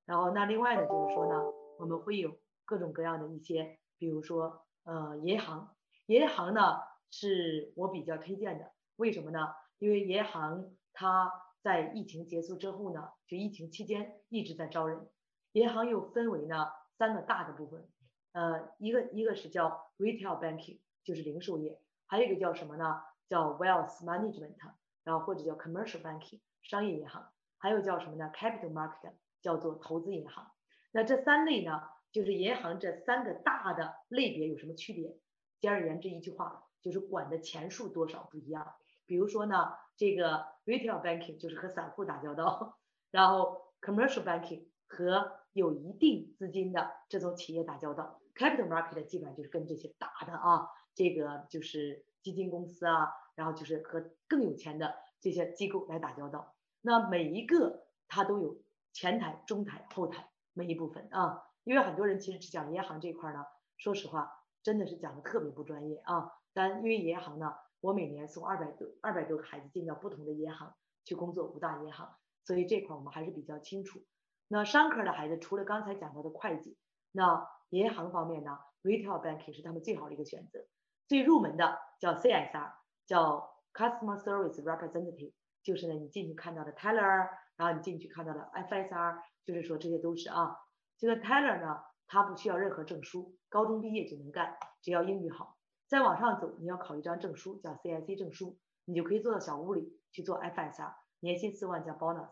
[0.05, 1.41] 然后那另外呢，就是说呢，
[1.79, 5.75] 我们会有各种各样的一些，比如说呃银行，
[6.07, 6.79] 银行呢
[7.11, 9.53] 是我比较推荐的，为什么呢？
[9.77, 11.31] 因为银行它
[11.61, 15.07] 在疫情结束之后呢，就疫情期间一直在招人。
[15.51, 17.87] 银行又分为呢三个大的部分，
[18.31, 23.01] 呃，一个一个是叫 retail banking，就是零售业，还有一个叫什么呢？
[23.27, 24.55] 叫 wealth management，
[25.03, 30.51] 然后或者叫 commercial banking，商业银行，还有叫什么呢？capital market，叫做投资银行。
[30.91, 31.81] 那这三类呢，
[32.11, 35.17] 就是银行这三个大的类别有什么区别？
[35.59, 38.73] 简而言之，一句话就是管的钱数多少不一样。
[39.05, 42.77] 比如说呢，这个 retail banking 就是和散户打交道，
[43.09, 56.55] 然后 commercial banking 和有一定资金的这种企业打交道，capital market 基本上就是跟这些大的啊，这个就是基金公司啊，然后就是和更有钱的这些机构来打交道。
[56.81, 58.61] 那每一个它都有
[58.93, 64.31] 前台、中台、后台每一部分啊，因为很多人其实讲银行这块呢，说实话
[64.63, 66.31] 真的是讲的特别不专业啊。
[66.53, 74.03] 但因为银行呢，我每年送二百多二百多个孩子进到不同的银行去工作，五大银行，所以这块我们还是比较清楚。
[74.47, 76.77] 那商科的孩子，除了刚才讲到的会计，
[77.11, 80.65] 那银行方面呢，retail banking 是他们最好的一个选择。
[81.07, 82.73] 最入门的叫 CSR，
[83.05, 85.33] 叫 Customer Service Representative，
[85.63, 90.57] 就是呢你进去看到的 Teller，然后你进去看到的 FSR，就是说这些都是啊。
[90.97, 95.57] 这个 Teller 呢，他不需要任何证书，高中毕业就能干，只要英语好。
[95.91, 102.31] 再往上走，你要考一张证书，叫 CIC 证书，你就可以坐到小屋里去做 FSR，年薪四万加 bonus。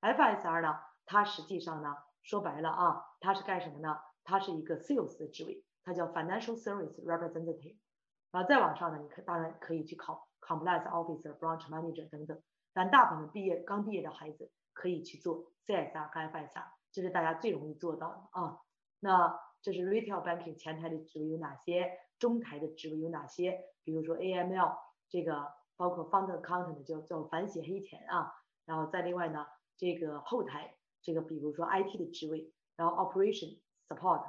[0.00, 0.78] FSR 呢？
[1.06, 3.98] 它实际上呢，说白了啊，它是干什么呢？
[4.22, 7.78] 它是一个 sales 的职位，它叫 financial service representative。
[8.30, 12.40] 然后再往上呢，你可当然可以去考 compliance officer、branch manager 等等。
[12.72, 18.60] 但大部分毕业刚毕业的孩子可以去做 CSR 和 FSR，这是大家最容易做到的啊。
[19.00, 21.90] 那这是 retail banking 前台的职位有哪些？
[22.20, 23.64] 中台的职位有哪些？
[23.82, 24.76] 比如说 AML
[25.08, 28.32] 这个，包括 fund accountant 叫叫反洗黑钱啊。
[28.64, 29.44] 然后再另外呢，
[29.76, 30.76] 这个后台。
[31.02, 33.58] 这个比如说 IT 的职位，然后 Operation
[33.88, 34.22] Support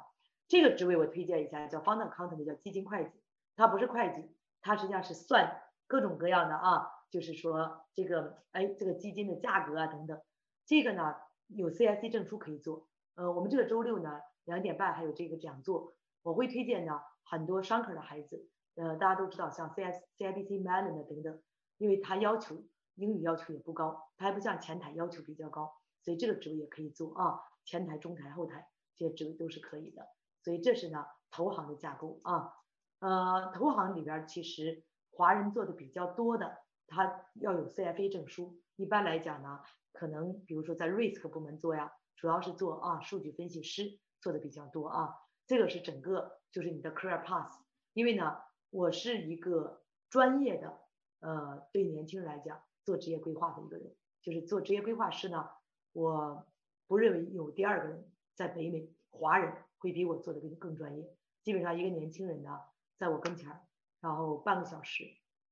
[0.48, 3.12] 这个职位我推荐一下，叫 Fund Accountant，叫基金会计。
[3.58, 10.18] 它不是会计，它实际上是算各种各样的啊，就是说这个哎这个基金的价格啊等等。
[10.66, 11.14] 这个呢
[11.48, 12.88] 有 CIC 证书可以做。
[13.16, 15.94] 呃，我们这个周六呢两点半还有这个讲座，
[16.24, 18.50] 我会推荐呢很多商科的孩子。
[18.76, 21.42] 呃，大家都知道像 CIC、CIBC、Mellon 的等等，
[21.78, 22.64] 因为它要求
[22.96, 25.74] 英语要求也不高，它还不像前台要求比较高。
[26.02, 30.08] 所以这个职位也可以做啊，前台、中台、后台这些职位都是可以的。
[30.42, 32.54] 所以这是呢投行的架构啊，
[33.00, 36.58] 呃，投行里边其实华人做的比较多的，
[36.88, 38.58] 他要有 CFA 证书。
[38.78, 39.60] 一般来讲呢，
[39.92, 45.14] 可能比如说在 risk 部门做呀，主要是做啊数据分析师做的比较多啊。
[45.48, 47.60] 这个是整个就是你的 career path。
[47.94, 48.38] 因为呢，
[48.70, 50.80] 我是一个专业的
[51.20, 55.50] 呃对年轻人来讲做职业规划的一个人，就是做职业规划师呢。
[55.94, 56.48] 我
[56.88, 61.18] 不认为有第二个人在北美华人会比我做的更更专业。
[61.44, 62.60] 基本上一个年轻人呢，
[62.98, 63.68] 在我跟前儿，
[64.00, 65.04] 然后半个小时，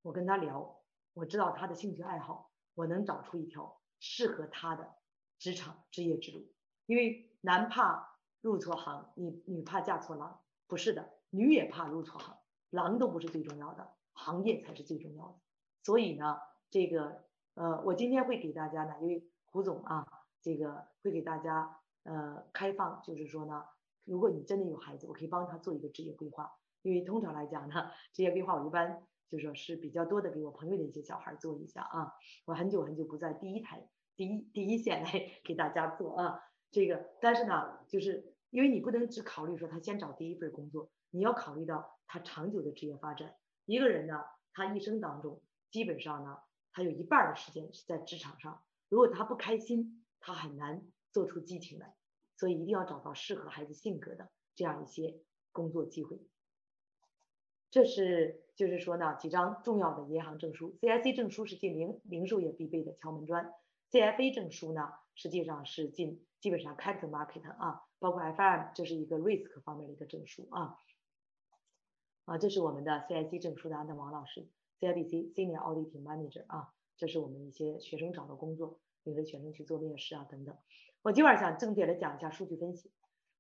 [0.02, 0.82] 我跟他聊，
[1.14, 4.96] 我知道他的兴趣爱好，我能找出一条适合他的
[5.40, 6.48] 职场职业之路。
[6.86, 12.38] 因为男怕入错行，你女怕嫁错郎，不是的，女也怕入错行，
[12.70, 15.36] 郎都不是最重要的，行业才是最重要的。
[15.84, 16.38] 所以呢，
[16.70, 17.24] 这个
[17.56, 20.06] 呃，我今天会给大家呢，因为胡总啊。
[20.42, 23.66] 这个会给大家呃开放，就是说呢，
[24.06, 26.50] 如果你真的有孩子，我可以帮他做一个职业规划。
[26.82, 32.14] 因为通常来讲呢，职业规划我一般就说是比较多的给我朋友的一些小孩做一下啊。
[32.46, 33.86] 我很久很久不在第一台
[34.16, 35.12] 第一第一线来
[35.44, 36.40] 给大家做啊。
[36.72, 43.36] 这个但是呢，就是因为你不能只考虑说他先找第一份工作，你要考虑到他长久的职业发展。
[43.66, 45.42] 一个人呢，他一生当中
[45.72, 46.40] 基本上呢，
[46.72, 49.96] 他有一半的时间是在职场上，如果他不开心。
[50.22, 51.96] 他很难做出激情来，
[52.36, 55.16] 所以一定要找到适合孩子性格的这样一些
[55.54, 56.20] 工作机会。
[57.72, 63.54] 这是就是说呢，几张重要的银行证书，CIC 证书是进零零售业必备的敲门砖
[63.92, 70.78] ，CFA 证书呢实际上是进基本上 capital market 啊，包括 FM 这是一个 risk 方面的一个证书啊。
[72.24, 74.48] 啊，这是我们的 CIC 证书的安德王老师
[74.80, 80.56] CIBC Senior Auditing Manager 啊，这是我们一些学生找的工作，领着学生去做面试啊等等。
[81.02, 82.90] 我今晚想重点的讲一下数据分析。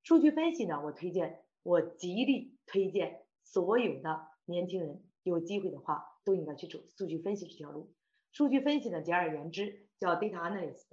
[0.04, 7.94] 数据分析呢，我推荐，我极力推荐所有的年轻人有机会的话，都应该去走数据分析这条路。
[8.34, 10.88] 数据分析呢，简而言之叫 data analyst。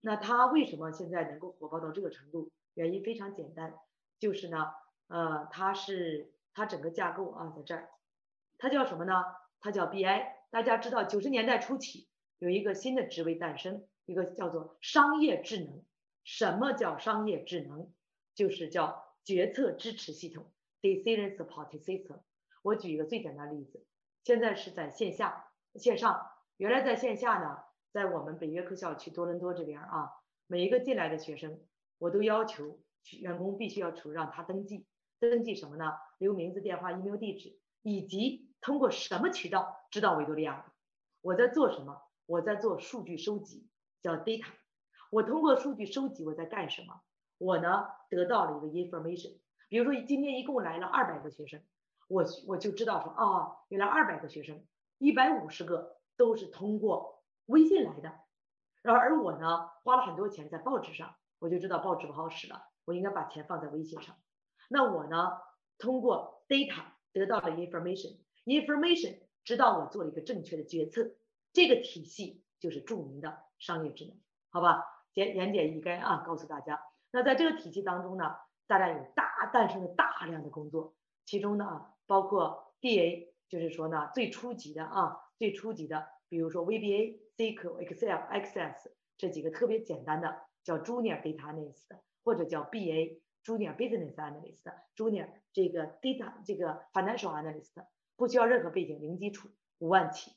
[0.00, 2.50] 那它为什么现在能够火爆到这个程度？
[2.74, 3.74] 原因非常简单，
[4.20, 4.66] 就是呢，
[5.08, 7.90] 呃，它是它整个架构啊，在这儿，
[8.56, 9.24] 它叫什么呢？
[9.60, 10.04] 它叫 BI。
[10.50, 15.84] 大家知道，九十年代初期有一个新的职位诞生，一个叫做商业智能。
[16.24, 17.92] 什么叫商业智能？
[18.34, 22.20] 就是叫决策支持系统 （decision support system）。
[22.62, 23.84] 我举一个最简单的例子，
[24.22, 26.30] 现在是在线下、线上。
[26.56, 27.58] 原来在线下呢，
[27.98, 30.12] 在我们北约克校区多伦多这边啊，
[30.46, 31.58] 每一个进来的学生，
[31.98, 32.78] 我都要求
[33.20, 34.86] 员工必须要出让他登记，
[35.18, 35.94] 登记什么呢？
[36.18, 40.72] 留名字、电话、email 地址，以及通过什么渠道知道维多利亚。
[41.22, 42.00] 我在做什么？
[42.26, 43.66] 我在做数据收集，
[44.00, 44.46] 叫 data。
[45.10, 47.00] 我通过数据收集，我在干什么？
[47.36, 51.60] 我呢得到了一个 information，比如说今天一共来了二百个学生，
[52.06, 54.64] 我我就知道说啊，原来二百个学生，
[54.98, 57.17] 一百五十个都是通过
[57.48, 58.20] 微信来的，
[58.82, 64.16] 然后而我呢花了很多钱在报纸上，我就知道报纸不好使了，我应该把钱放在微信上。
[64.68, 65.32] 那我呢
[65.78, 71.16] 通过 data 得到了 information，information 知道我做了一个正确的决策，
[71.52, 74.16] 这个体系就是著名的商业智能，
[74.50, 74.84] 好吧？
[75.14, 76.80] 简言简意赅啊，告诉大家。
[77.10, 78.36] 那在这个体系当中呢，
[78.66, 80.94] 大家有大诞生了大量的工作，
[81.24, 91.86] 其中呢包括 DA，就是说呢最初级的啊，最初级的，比如说 VBA、SQL、Excel、Access 这几个特别简单的叫 Junior Data Analyst，
[92.24, 94.64] 或者叫 BA Junior Business Analyst、
[94.96, 97.86] Junior 这个 Data 这个 Financial Analyst，
[98.16, 100.32] 不需要任何背景，零基础，五万起。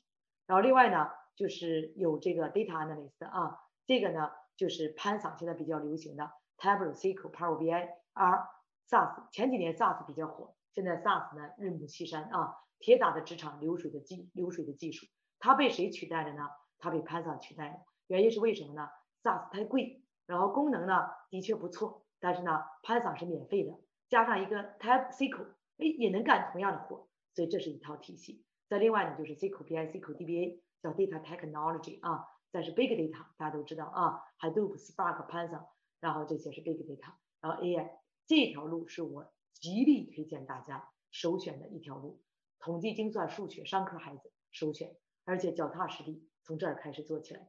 [0.46, 6.30] 然后另外呢就是有这个 Data Analyst 啊，这个呢就是潘桑现在比较流行的。
[6.56, 8.48] Tableau、SQL、Power BI、R、
[8.88, 15.06] SaaS，前几年 SaaS 比较火，现在 SaaS 呢日暮西山啊，铁打的职场，流水的技流水的技术，
[15.40, 16.48] 它被谁取代了呢？
[16.82, 17.76] 它被 Python 取代了。
[18.08, 18.88] 原因是为什么呢
[19.22, 22.50] ？SaaS 太贵，然后功能呢的确不错，但是呢
[22.82, 23.78] Python 是免费的，
[24.10, 25.46] 加上一个 Tab SQL，
[25.78, 28.44] 哎也能干同样的活，所以这是一套体系。
[28.68, 35.64] 再另外呢就是 SQL BI、SQL DBA 叫 Data Technology 啊，再是 Big Data 大家都知道啊，Hadoop、Spark、Python。
[36.02, 37.88] 然后这些是 big data，然后 AI
[38.26, 42.20] 这条路是我极力推荐大家首选的一条路，
[42.58, 47.48] 统计精算数学商科孩子首选，而且脚踏实地从这儿开始做起来。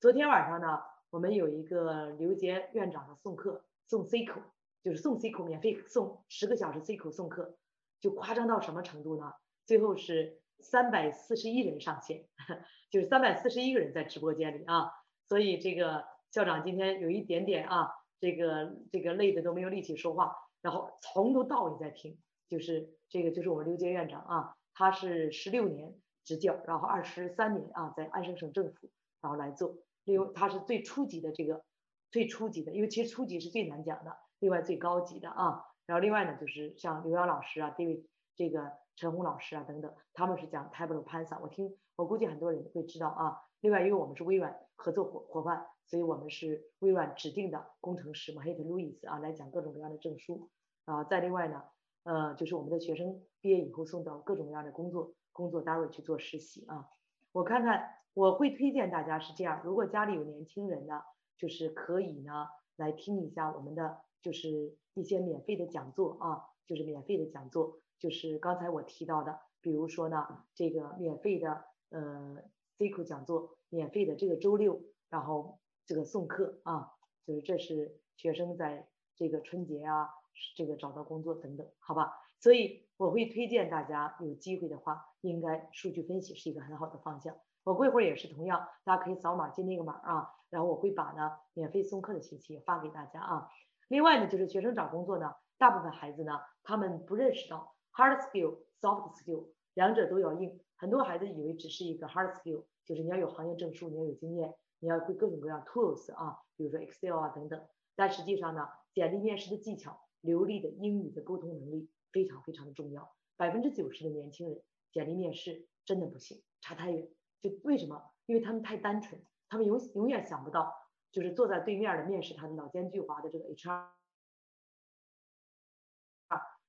[0.00, 0.80] 昨天晚上呢，
[1.10, 4.40] 我们有一个刘杰院长的送课，送 C 口，
[4.82, 7.56] 就是送 C 口免费送十个小时 C 口送课，
[8.00, 9.32] 就夸张到什么程度呢？
[9.66, 12.24] 最后是三百四十一人上线，
[12.90, 14.92] 就是三百四十一个人在直播间里啊，
[15.28, 16.04] 所以这个。
[16.34, 22.18] 校长今天有一点点啊，这个这个累的都没有力气说话，然后从头到尾在听，
[22.48, 25.94] 就是这个就是我们刘杰院长啊，他是十六年
[26.24, 31.62] 执教，然后二十三年啊在安省省政府然后来做，另外他是最初级的这个
[32.10, 38.04] 最初级的，因为其实初级是最难讲的，另外最高级的啊，然后另外呢就是像刘洋老师啊，David
[38.34, 45.66] 这个陈红老师啊等等，他们是讲 Tableau p a n s a 我听我估计很多人会知道啊，另外因为我们是微软合作伙伙伴。
[45.86, 50.48] 所以我们是微软指定的工程师 a h e t Louis 啊，来讲各种各样的证书
[50.86, 51.04] 啊。
[51.04, 51.62] 再另外呢，
[52.04, 56.88] 呃，就是我们的学生毕业以后送到各种各样的工作工作单位去做实习啊。
[57.32, 61.02] 我看看，我会推荐大家是这样：如果家里有年轻人呢，
[61.36, 72.42] 就是可以呢来听一下我们的就是一些免费的讲座啊，就是免费的讲座，就是刚才我提到的，比如说呢这个免费的呃
[72.78, 74.80] c q 讲座，免费的这个周六，
[75.10, 75.58] 然后。
[75.86, 76.92] 这个送课啊，
[77.26, 80.08] 就是这是学生在这个春节啊，
[80.56, 82.10] 这个找到工作等等，好吧？
[82.40, 87.36] 所以我会推荐大家有机会的话，应该数据分析是一个很好的方向。
[87.64, 93.48] 我过一会儿也是同样，大家可以扫码进那个码啊，然后我会把呢免费送课的信息发给大家啊。
[93.88, 100.60] 另外呢，就是学生找工作呢，大部分孩子呢，他们不认识到 hard skill、soft skill 两者都要硬。
[100.76, 104.54] 很多孩子以为只是一个 hard skill，就是你要有行业证书，你要有经验。
[104.80, 107.64] 你要会各种各样 tools 啊，比如说 Excel 啊等等，
[107.96, 113.14] 但实际上呢，简历面试的技巧、流利的英语的沟通能力非常非常的重要。
[113.36, 114.62] 百分之九十的年轻人
[114.92, 117.10] 简历面试真的不行，差太远。
[117.42, 118.14] 就为什么？
[118.26, 120.72] 因为他们太单纯，他们永永远想不到，
[121.10, 123.90] 就是坐在对面的面试他的老奸巨猾的这个 HR，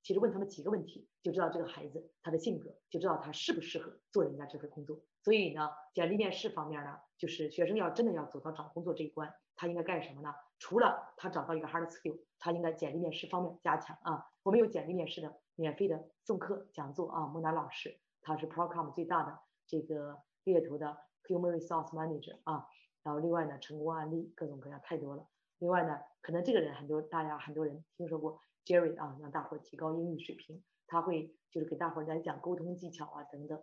[0.02, 5.00] 其实问他们几个问题，就知道这个孩子他的性格，就知道他适不适合做人家这份工作。
[5.22, 10.34] 所以呢，简历面试方面呢，就是学生要真的要走到找工作这一关，他应该干什么呢？
[10.58, 14.26] 除了他找到一个 hard skill，他应该简历面试方面加强啊。
[14.42, 22.66] 我们有简历面试的免费的送课讲座啊，木南老师他是 Procom 最大的这个猎头的 human resource manager 啊。
[23.02, 25.26] 然后另外呢，成功案例各种各样太多了。
[25.58, 33.62] 另外呢，可能这个人很多大家很多人听说过 Jerry 啊，让大伙提高英语水平，他会就是给大伙来讲沟通技巧啊等等。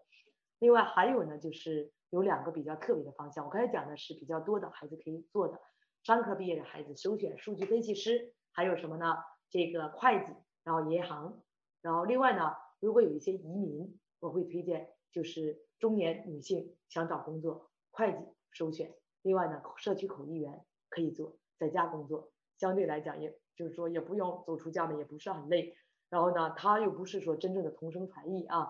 [0.60, 5.60] 另外还有呢，就是有两个比较特别的方向，我刚才讲的是比较多的孩子可以做的，
[6.04, 9.16] 商科毕业的孩子首选数据分析师，还有什么呢？
[9.49, 10.34] 这个会计，
[10.66, 11.41] 然后银行，
[11.82, 18.18] 然后另外呢，如果有一些移民，我会推荐就是中年女性想找工作，会计
[18.51, 18.93] 首选。
[19.22, 21.38] 另外呢，社区口译员可以做。
[21.58, 25.74] 在家工作相对来讲，也就是说也不用走出家门，也不是很累。
[26.10, 28.68] 然后呢，他又不是说真正的同声传译啊。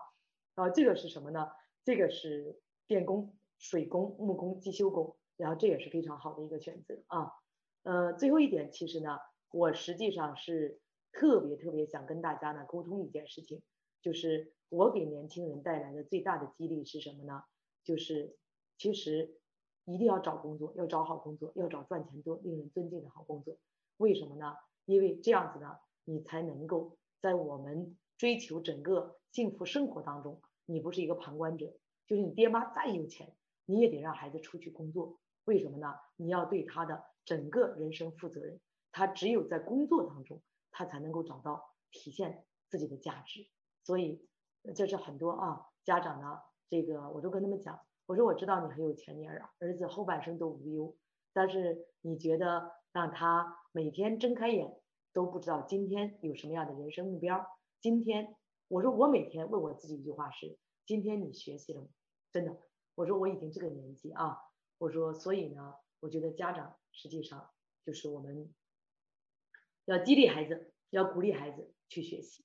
[0.53, 1.49] 然后这个是什么呢？
[1.83, 5.15] 这个是电工、水工、木工、机修工。
[5.37, 7.31] 然后这也是非常好的一个选择啊。
[7.83, 9.17] 呃，最后一点，其实呢，
[9.51, 10.79] 我实际上是
[11.11, 13.61] 特别特别想跟大家呢沟通一件事情，
[14.01, 17.43] 就是我给年轻人带来的最大的激励是什么呢？
[17.83, 18.37] 就是
[18.77, 19.39] 其实。
[19.85, 23.57] 一定要找工作，要找好工作，要找赚钱多、令人尊敬的好工作。
[23.97, 24.55] 为什么呢？
[24.85, 25.75] 因为这样子呢，
[26.05, 31.73] 你才能够在我们追求整个幸福生活当中，你不是一个旁观者。
[32.07, 35.19] 就是你爹妈再有钱，你也得让孩子出去工作。
[35.45, 35.93] 为什么呢？
[36.15, 38.59] 你要对他的整个人生负责任。
[38.91, 40.41] 他只有在工作当中，
[40.71, 43.47] 他才能够找到体现自己的价值。
[43.83, 44.27] 所以，
[44.75, 46.39] 这是很多啊家长呢，
[46.69, 47.79] 这个我都跟他们讲。
[48.05, 50.95] 我说我知道你很有钱，你儿儿子后半生都无忧，
[51.33, 54.79] 但是你觉得让他每天睁开眼
[55.11, 57.45] 都不知道今天有什么样的人生目标？
[57.81, 58.35] 今天
[58.67, 61.87] 我说我每天问我自己一句话是：今天你学习了吗？
[62.31, 62.57] 真的，
[62.95, 64.37] 我说我已经这个年纪啊，
[64.83, 67.49] 我说所以呢，我觉得家长实际上
[67.85, 68.53] 就是我们
[69.85, 72.43] 要激励孩子，要鼓励孩子去学习，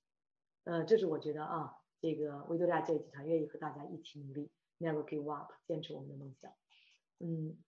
[0.62, 4.52] 呃，这是我觉得啊，这个维多利亚教育集团愿意和大家一起努力。
[4.78, 6.52] Never give up，坚持我们的梦想。
[7.18, 7.58] 嗯，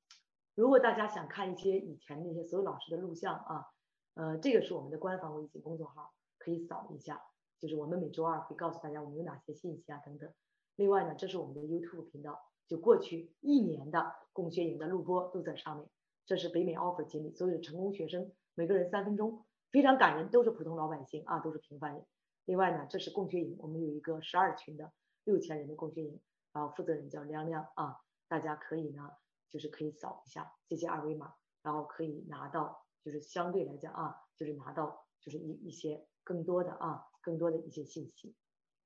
[0.54, 3.66] 如果大家想看一些以前那些所有老师的录像啊，
[4.14, 7.20] 呃，这个是我们的官方微信公众号，可以扫一下。
[7.58, 10.32] 就是我们每周二会告诉大家我们有哪些信息啊等等。
[10.76, 12.40] 另外呢，这是我们的 YouTube 频道，
[12.70, 15.88] 就过去一年的共学营的录播都在上面。
[16.24, 22.06] 这是北美 offer 经历，所有的成功学生，每个人三分钟，非常感人，都是普通老百姓啊，都是平凡人。
[22.44, 24.92] 另外呢，这是共学营，我们有一个十二群的
[25.24, 26.20] 六千人的共学营。
[26.52, 27.96] 然后负责人叫亮亮啊，
[28.28, 29.10] 大家可以呢，
[29.48, 38.36] 就是可以扫一下这些二维码，然后可以拿到，就是相对来讲啊，就是拿到就是一一些更多的啊，更多的一些信息。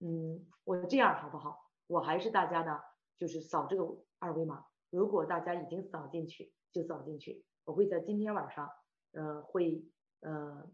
[0.00, 1.70] 嗯，我这样好不好？
[1.86, 2.80] 我还是大家呢，
[3.16, 3.84] 就是扫这个
[4.18, 4.64] 二维码。
[4.90, 7.44] 如果大家已经扫进去，就扫进去。
[7.64, 8.70] 我会在今天晚上，
[9.12, 9.84] 呃，会
[10.20, 10.70] 呃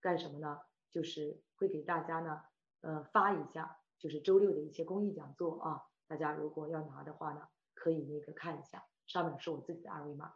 [0.00, 0.60] 干什么呢？
[0.90, 2.42] 就是会给大家呢，
[2.82, 5.82] 呃，发一下，就是周六的一些公益讲座啊。
[6.06, 10.34] 大家如果要拿的话呢，可以那个看一下，上面是我自己的二维码。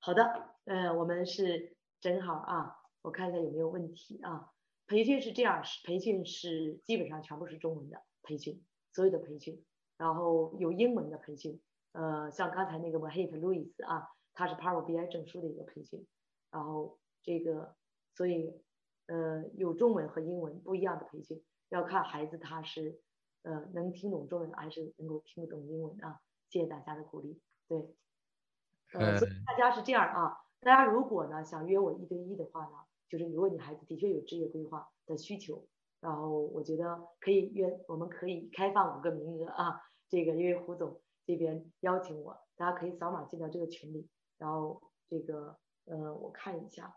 [0.00, 4.52] 好的，呃，我们是正好啊，我看一下有没有问题啊。
[4.86, 8.62] 培训是这样，培训是基本上全部是中文的培训，
[8.92, 9.64] 所有的培训，
[9.98, 11.60] 然后有英文的培训，
[11.92, 16.06] 呃，像刚才那个 Mahit Louis 啊，他是 Power BI 证书的一个培训，
[16.50, 17.74] 然后这个，
[18.14, 18.62] 所以
[19.08, 23.02] 呃，有中文和英文不一样的培训，要看孩子他是。
[23.42, 26.20] 呃，能听懂中文还是能够听得懂英文啊？
[26.50, 27.40] 谢谢大家的鼓励。
[27.68, 27.78] 对，
[28.92, 30.36] 呃，所以大家是这样啊。
[30.60, 32.72] 大家如果呢想约我一对一的话呢，
[33.08, 35.66] 就是如果你孩子的确有职业规划的需求，
[36.00, 39.80] 然后我觉得可以约，我们可以开放五个名额啊。
[40.08, 46.94] 这个因为胡总这边邀请我，大家可以扫码进到这个群里，然后这个呃，我看一下，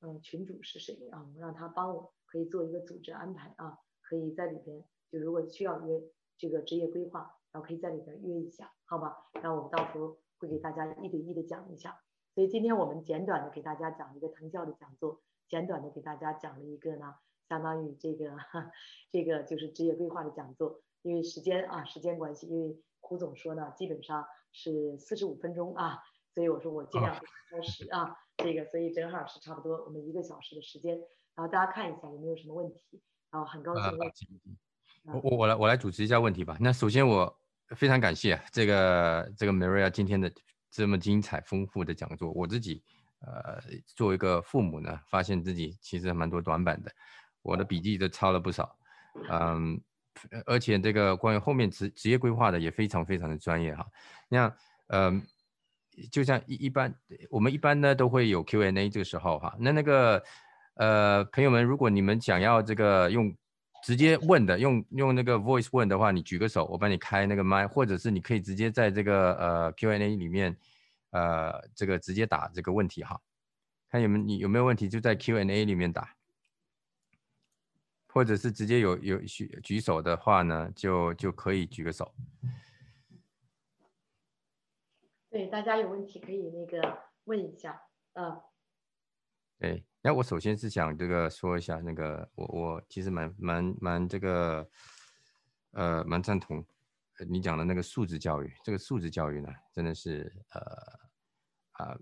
[0.00, 1.24] 嗯，群主是谁啊？
[1.34, 4.84] 我让他帮我可以做一个组织安排啊，可以在里边。
[5.10, 6.02] 就如果需要约
[6.38, 9.28] 这个职业规划，然后可以在里边约一下，好吧？
[9.34, 12.00] 然后我们到时候会给大家一对一的讲一下。
[12.34, 17.14] 所以今天我们简短的给大家讲一个藤校的讲座，简短的给大家讲了一个呢，
[17.48, 18.36] 相当于这个
[19.12, 20.80] 这个就是职业规划的讲座。
[21.02, 25.98] 因为时间啊，时间关系，因为胡总说呢，基本上是四十五分钟啊，
[26.34, 30.98] 所以我说我尽量超时啊，这个所以正好是差不多我们一个小时的时间。
[31.34, 33.00] 然后大家看一下有没有什么问题，
[33.30, 33.98] 然后很高兴。
[35.04, 36.56] 我我我来我来主持一下问题吧。
[36.60, 37.40] 那首先我
[37.74, 40.30] 非常感谢这个这个 Maria 今天的
[40.70, 42.30] 这么精彩丰富的讲座。
[42.32, 42.82] 我自己
[43.20, 43.58] 呃
[43.96, 46.92] 作为一个父母呢，发现自己其实蛮多短板的。
[47.40, 48.76] 我的笔记都抄了不少，
[49.30, 49.80] 嗯，
[50.46, 53.86] 而且这个关于后面职职业规划的也非常非常的专业哈。
[54.28, 54.54] 那
[54.88, 55.22] 嗯，
[56.10, 56.94] 就像一一般
[57.30, 60.22] 我们一般呢都会有 Q&A 这个时候哈，那那个
[60.74, 63.34] 呃朋友们，如果你们想要这个用
[63.84, 70.56] 直接问的，用用那个 voice 问的话，你举个手，我帮你开那个麦，或者是你可以直接在这个呃 Q&A 里面
[71.10, 73.18] 呃这个直接打这个问题哈。
[73.90, 76.14] 看有没有你有没有问题，就在 Q&A 里面打，
[78.12, 82.14] 或者是直接有有举举手的话呢，就就可以举个手。
[85.30, 87.80] 对，大家有问题可以那个问一下，
[88.12, 88.40] 嗯。
[89.58, 94.70] 对，那我首先是想这个说一下那个，我我其实蛮蛮蛮这个，
[95.70, 96.64] 呃，蛮赞同
[97.28, 98.52] 你讲的那个素质教育。
[98.62, 100.60] 这个素质教育呢，真的是呃
[101.84, 101.98] 啊，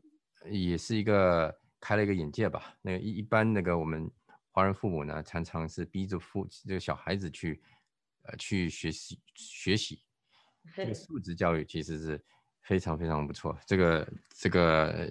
[0.51, 1.57] 也是一个。
[1.83, 2.77] 开了一个眼界吧。
[2.83, 4.11] 那个一一般那个我们
[4.61, 7.63] 华人父母呢，常常是逼着父这个小孩子去，
[8.25, 10.05] 呃，去学习学习。
[10.77, 12.23] 这个素质教育其实是
[12.61, 13.59] 非常非常不错。
[13.67, 15.11] 这个这个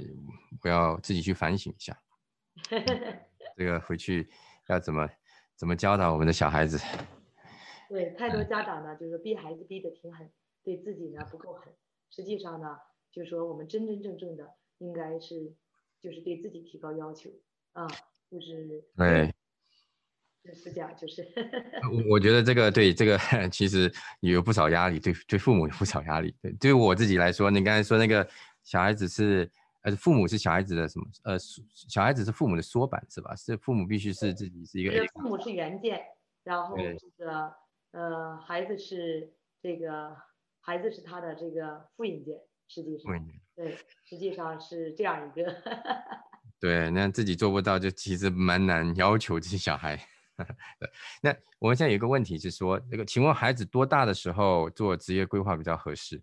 [0.62, 2.00] 我要自己去反省一下。
[3.58, 4.30] 这个回去
[4.68, 5.10] 要怎么
[5.56, 6.78] 怎么教导我们的小孩子？
[7.90, 10.32] 对，太多家长呢，就是逼孩子逼得挺狠，
[10.64, 11.74] 对自己呢不够狠。
[12.12, 12.78] 实际上呢，
[13.12, 15.56] 就是说我们真真正正的应该是。
[16.02, 17.30] 就是对自己提高要求
[17.74, 17.86] 啊，
[18.32, 19.34] 就是对，
[20.44, 21.28] 就是这样，就是。
[21.92, 23.18] 我我觉得这个对这个
[23.50, 26.36] 其实也有不少压力，对对父母有不少压力。
[26.42, 28.28] 对，对于我自己来说，你刚才说那个
[28.64, 29.50] 小孩子是
[29.82, 31.38] 呃父母是小孩子的什么呃
[31.74, 33.36] 小孩子是父母的缩版是吧？
[33.36, 35.06] 是父母必须是自己是一个。
[35.14, 36.02] 父母是原件，
[36.44, 37.54] 然后这个
[37.92, 40.16] 呃孩子是这个
[40.62, 42.38] 孩子是他的这个复印件。
[42.72, 43.76] 实际上，对，
[44.06, 45.52] 实际上是这样一个。
[46.60, 49.98] 对，那自己做不到，就其实蛮难要求这些小孩。
[51.24, 56.22] 那我们现在有一个问题是说，那个，请问孩子多大的时候做职业规划比较合适？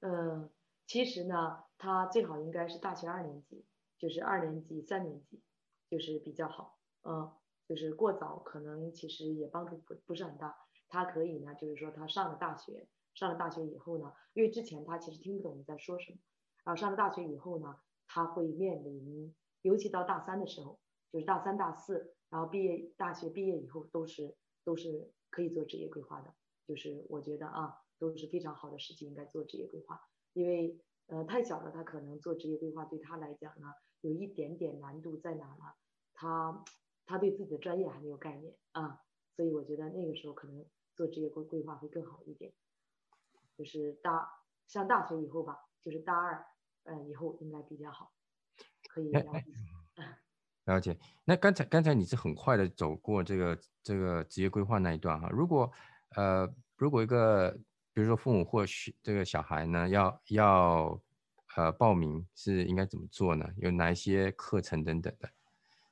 [0.00, 0.50] 嗯，
[0.86, 3.64] 其实呢，他最好应该是大学二年级，
[3.98, 5.42] 就是二年级、三年级，
[5.90, 6.78] 就是比较好。
[7.04, 7.30] 嗯，
[7.68, 10.56] 就是过早可能其实也帮助不不是很大。
[10.88, 12.88] 他可以呢，就是说他上了大学。
[13.14, 16.18] 上了大学以后呢，因为之前他其实听不懂你在说什么，
[16.64, 17.76] 然后上了大学以后呢，
[18.14, 20.78] 他会面临，尤其到大三的时候，
[21.10, 26.34] 就是大三大四，然后毕业大学毕业以后都是都是可以做职业规划的，
[26.66, 29.98] 就是我觉得啊都是非常好的时机应该做职业规划，
[30.34, 33.68] 因为呃太小了他可能做职业规划对他来讲呢
[34.02, 35.72] 有一点点难度在哪呢？
[36.12, 36.62] 他
[37.06, 39.00] 他对自己的专业还没有概念啊，
[39.36, 42.52] 所以我觉得那个时候可能做职业规规划会更好一点。
[43.56, 44.28] 就是大
[44.66, 46.44] 上大学以后吧，就是大二，
[46.84, 48.12] 嗯，以后应该比较好，
[48.88, 49.44] 可以了解。
[50.64, 50.98] 了解。
[51.24, 55.28] 那刚才刚才你是很快的走过这个这个职业规划那一段哈。
[55.30, 55.70] 如果
[56.16, 57.50] 呃如果一个
[57.92, 61.00] 比如说父母或许这个小孩呢要要
[61.56, 63.48] 呃报名是应该怎么做呢？
[63.58, 65.28] 有哪一些课程等等的？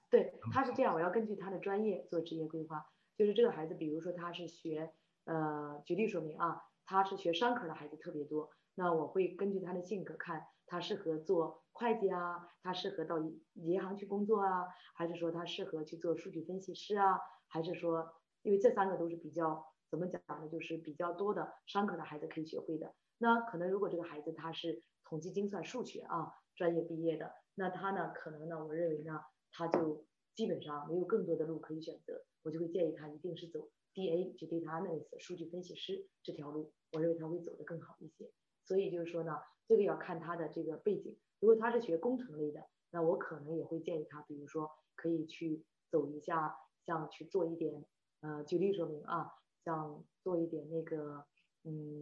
[0.08, 2.84] 对，他是这样，我要根据他的专业做职业规划。
[3.16, 4.92] 就是这个孩子，比如说他是学
[5.24, 6.62] 呃，举例说明啊。
[6.86, 13.18] 他是学商科的孩子特别多，那我会根据他的性格看他适合做会计啊，他适合到
[13.54, 17.18] 银行去工作啊，还是说他适合去做数据分析师啊，
[17.48, 18.08] 还是说，
[18.42, 20.48] 因为这三个都是比较怎么讲呢？
[20.48, 22.94] 就是比较多的商科的孩子可以学会的。
[23.18, 29.20] 那可能如果这个孩子他是统计精算数学啊专业毕业的，那他呢可能呢，我认为呢
[29.50, 36.72] 他就基本上没有更多的路可以选择，我就会建议他一定是走 DA 就 Data Analyst 数据分析师这条路。
[36.92, 38.30] 我认为他会走得更好一些，
[38.70, 39.36] 所以就是说呢，
[39.66, 41.18] 这个要看他的这个背景。
[41.40, 46.54] 如果他是学工程类的，那我可能也会建议他，比如说可以去走一下，
[46.86, 47.84] 像去做一点，
[48.20, 49.32] 呃，举例说明啊，
[49.64, 51.26] 像做一点那个，
[51.64, 52.00] 嗯，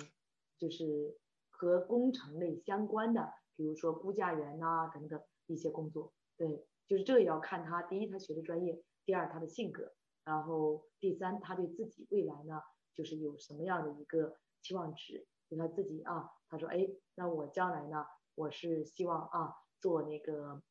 [0.59, 1.17] 就是
[1.49, 6.13] 和工程类相关的，比如说估价员呐等等一些工作。
[6.37, 12.61] 对，就是这也要看他，第一他学的专业，第二他的性格，然后第三他对自己未来呢，
[12.95, 14.37] 就是有什么样的一个。
[14.61, 20.63] 期望值，就他自己啊，他说，哎，那我将来呢，我是希望啊，做那个，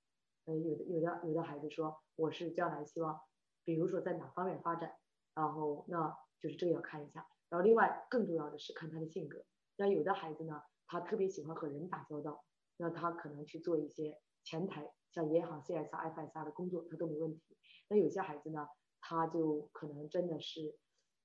[0.45, 3.19] 呃，有的有的有的孩子说，我是将来希望，
[3.63, 4.95] 比如说在哪方面发展，
[5.33, 9.43] 然后那就是这个要看一下，然后另外更重要的是看他的性格，
[9.77, 12.43] 那有的孩子呢，他特别喜欢和人打交道，
[12.77, 17.57] 那他可能去做一些前台，像银行 CSR、FSR 的工作，他都没问题。
[17.89, 18.67] 那有些孩子呢，
[19.01, 20.77] 他就可能真的是，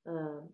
[0.05, 0.49] 呃，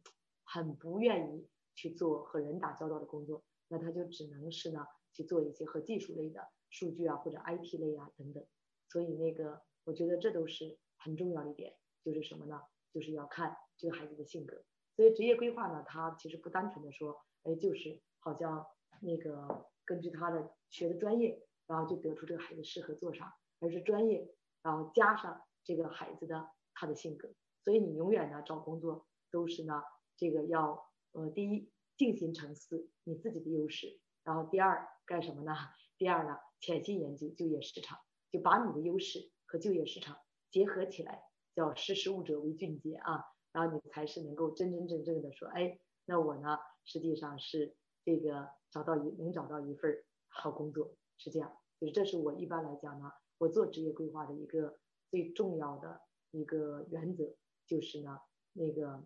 [0.45, 1.49] 很不愿意。
[1.79, 8.45] 去做和人打交道的工作，那他就只能是呢去做一些和技术类的数据啊或者 IT 类啊等等。
[8.89, 11.73] 所以那个我觉得这都是很重要的一点。
[12.05, 12.59] 就是什么呢？
[12.91, 14.65] 就是要看这个孩子的性格。
[14.97, 18.65] 所以职业规划呢，它其实不单纯的说，哎，就是好像
[19.03, 24.27] 那个根据他的学的专业，然后就得出这个孩子适合做啥，而是专业，
[24.63, 27.29] 然后加上这个孩子的他的性格。
[27.63, 29.83] 所以你永远呢找工作都是呢
[30.17, 35.53] 这个要呃第一静心沉思你自己的优势，然后第二干什么呢？
[35.97, 37.99] 第二呢潜心研究就业市场，
[38.31, 40.17] 就把你的优势和就业市场
[40.51, 41.23] 结合起来，
[41.55, 43.25] 叫识时务者为俊杰啊。
[43.51, 47.75] 然后你才是能够真真正正的说，哎，那我呢实际上是
[48.05, 51.57] 这个找到一能找到一份好工作，是这样。
[51.81, 54.79] 就是这是我一般来讲呢，我做职业规划的一个
[55.11, 57.35] 最重要的一个原则，
[57.67, 58.21] 就是呢
[58.53, 59.03] 那个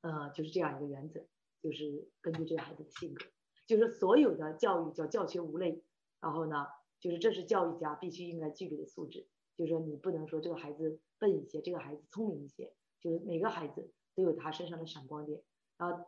[0.00, 1.26] 呃就是这样一个原则，
[1.62, 3.26] 就是根据这个孩子的性格，
[3.66, 5.82] 就是所有的教育叫教学无类，
[6.20, 6.66] 然后呢
[7.00, 9.26] 就是这是教育家必须应该具备的素质，
[9.56, 12.72] 就是说你不能说这个孩子笨一些，这个孩子聪明一些。
[13.00, 15.40] 就是每个孩子都有他身上的闪光点，
[15.76, 16.04] 然后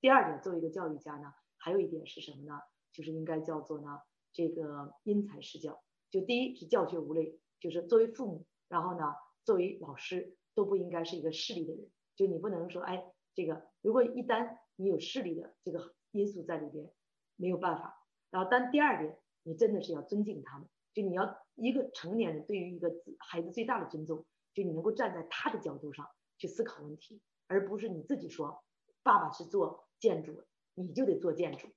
[0.00, 2.60] 第二点，作为一个教育家呢，还有一点是什么呢？
[2.92, 3.98] 就是应该叫做呢，
[4.32, 5.82] 这个因材施教。
[6.08, 9.12] 就第一是教学无类，就是作为父母，然后呢，
[9.42, 11.90] 作为老师都不应该是一个势利的人。
[12.14, 13.04] 就你不能说，哎，
[13.34, 16.90] 这个如果一旦你有势力的这个因素在里边，
[17.36, 18.04] 没有办法。
[18.30, 24.24] 然后但第二点，你真的是要尊敬他们，就你要一个成年人对于一个孩子最大的尊重，
[24.54, 26.06] 就你能够站在他的角度上。
[26.40, 28.64] 去思考问题，而不是你自己说，
[29.02, 30.42] 爸爸是做建筑，
[30.72, 31.68] 你就得做建筑，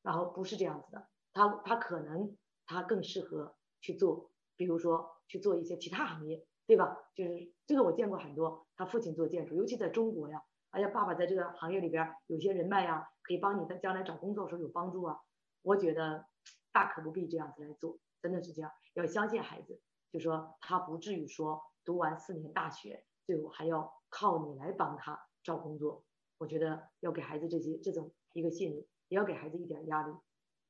[0.00, 6.96] 然后不是这样子的，他他可能他更适合去做，比如说去做一些其他行业，对吧？
[7.16, 15.20] 就是这个我见过很多，他父亲做建筑，尤其在中国呀，哎呀，爸爸在这个行业里边有些人脉呀，可以帮你在将来找工作的时候有帮助啊。
[15.62, 16.26] 我觉得
[16.72, 19.80] 大可不必这样子来做，真的是这样，要相信孩子，
[20.10, 23.94] 就说他不至于说读完四年大学，最后还要。
[24.14, 26.04] 靠你来帮他找工作，
[26.36, 30.12] 我觉得要给孩子这些这种一个信任，也要给孩子一点压力。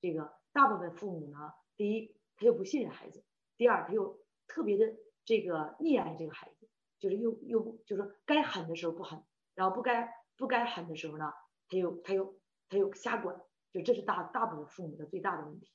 [0.01, 3.25] 这个大部分父母呢，第一他又不信任孩子，
[3.57, 6.69] 第二他又特别的这个溺爱这个孩子，
[7.01, 9.25] 就是又又就是该狠的时候不狠，
[9.55, 11.33] 然后不该不该喊的时候呢，
[11.69, 12.37] 他又他又
[12.69, 13.37] 他又瞎管，
[13.73, 15.71] 就这是大大部分父母的最大的问题。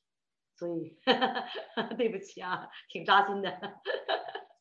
[0.56, 0.98] 所以
[1.98, 3.60] 对不起啊，挺扎心的。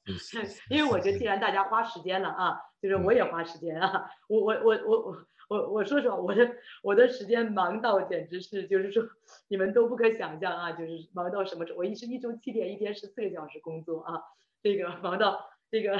[0.71, 4.09] 因为我觉得，既然大家花时间了啊，就是我也花时间啊。
[4.29, 9.03] 我我我我我我我说实话，我的我的时间忙到简直是，就是说
[9.49, 11.81] 你们都不可想象啊，就是忙到什么程度。
[11.81, 14.23] 我一是一周七天，一天十四个小时工作啊，
[14.63, 15.99] 这个忙到这个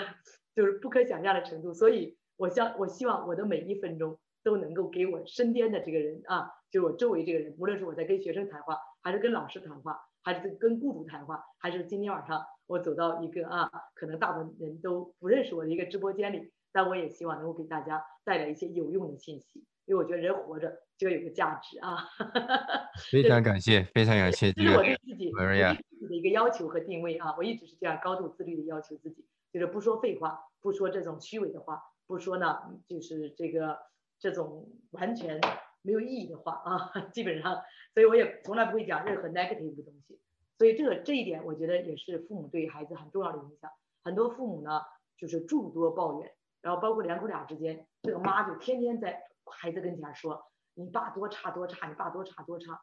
[0.55, 1.73] 就是不可想象的程度。
[1.73, 12.45] 所以，我想我希望我的每一分钟都能够给我身边的这个人啊，就是我周围这个人，无论是我在跟学生谈话，还是跟老师谈话，还是跟雇主谈话，还是今天晚上。
[12.69, 22.09] 我走到一个啊，可能大部分人都不认识我的一个直播间里，但我也希望能够给大家带来一些有用的信息，因为我觉得人活着就要有个价值啊。
[23.09, 24.53] 非常感谢，非常感谢。
[24.53, 33.79] 这是我对自己自己的一个要求和定位啊，我一直是这样高度自律的要求自己，就是不说废话，不说这种虚伪的话，不说呢就是这个
[34.19, 35.41] 这种完全
[35.83, 37.63] 没有意义的话啊， 基本上，
[37.95, 40.21] 所以我也从来不会讲任何 negative 的东西。
[40.59, 43.71] 所以这个这一点，我觉得也是父母对孩子很重要的影响。
[44.03, 44.81] 很多父母呢，
[45.19, 52.81] 就是诸多抱怨，然后包括两口俩之间，这个妈就天天在孩子跟前说：“你爸多差多差，你爸多差多差。”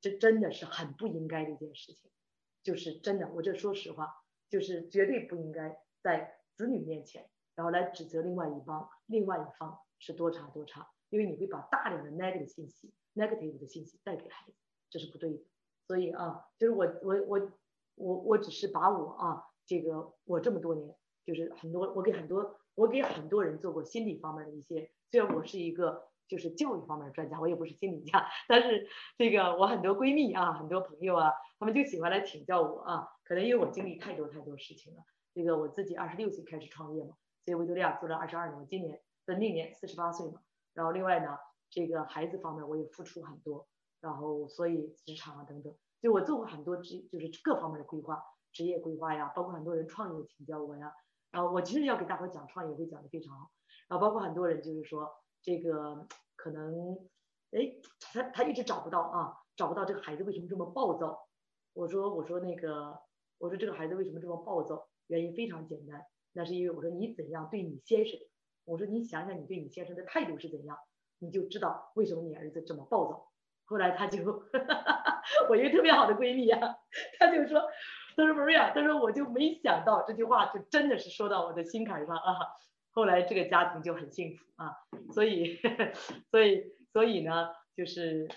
[0.00, 2.10] 这真的是很不应该的一件事情。
[2.62, 4.08] 就是真的，我这说实话，
[4.50, 14.52] 就是绝对不应该在子女面前，然后来指责另外一方，另外一方是多差多差，因为你会把大量的 negative 信息、negative 的信息带给孩子，
[14.90, 15.42] 这是不对的。
[15.88, 17.52] 所以啊，就是我我我
[17.96, 35.02] 我我只是把我啊这个我这么多年，就是很多我给很多我给很多人做过心理方面的一些，虽然我是一个就是教育方面的专家，我也不是心理家，但是这个我很多闺蜜啊，很多朋友啊，他们就喜欢来请教我啊，可能因为我经历太多太多事情了。
[35.32, 37.14] 这个我自己二十六岁开始创业嘛，
[37.46, 40.40] 所以维多利亚做了二十二年，今年的那年四十八岁嘛。
[40.74, 41.38] 然后另外呢，
[41.70, 43.68] 这个孩子方面我也付出很多。
[44.00, 48.20] 然后，所以职场啊等等，就我做过很多职，就是各方面的规划，
[48.52, 50.92] 职业规划呀，包括很多人创业请教我呀。
[51.30, 53.50] 然后我其实要给大伙讲创业会讲的非常好。
[53.88, 55.08] 然后包括很多人就是说
[55.40, 56.98] 这个可能，
[57.52, 57.72] 哎，
[58.12, 61.26] 他他一直找不到啊，找不到这个孩子为什么这么暴躁。
[61.72, 63.00] 我说我说那个
[63.38, 64.88] 我说这个孩子为什么这么暴躁？
[65.06, 66.04] 原因非常简单，
[66.36, 68.20] 那是因为我说你怎样对你先生，
[68.64, 70.76] 我说你想想你对你先生的态度是怎样，
[71.18, 73.32] 你就知道为什么你儿子这么暴躁。
[73.64, 74.22] 后来他就，
[75.48, 76.76] 我一个特别好的闺蜜啊，
[77.18, 77.60] 她就说，
[78.14, 82.36] 她说 Maria，她说我就没想到这句话就真的是说到我的心坎上啊。
[82.92, 84.72] 后来这个家庭就很幸福啊，
[85.12, 85.58] 所以
[86.30, 88.28] 所以所以呢，就是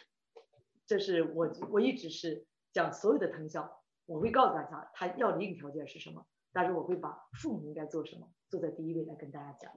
[0.88, 9.72] 这是我我一直是讲所有的藤校，我会告诉大家他要的硬条件是什么，但是我会把父母应该做什么坐在第一位来跟大家讲。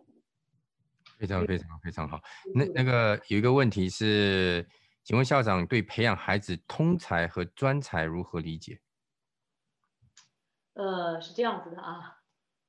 [1.18, 2.20] 非常非常非常好。
[2.54, 4.66] 那那个有一个问题是，
[5.04, 8.80] 请问校长对培养孩子通才和专才如何理解？
[10.74, 12.22] 呃，是这样子的啊，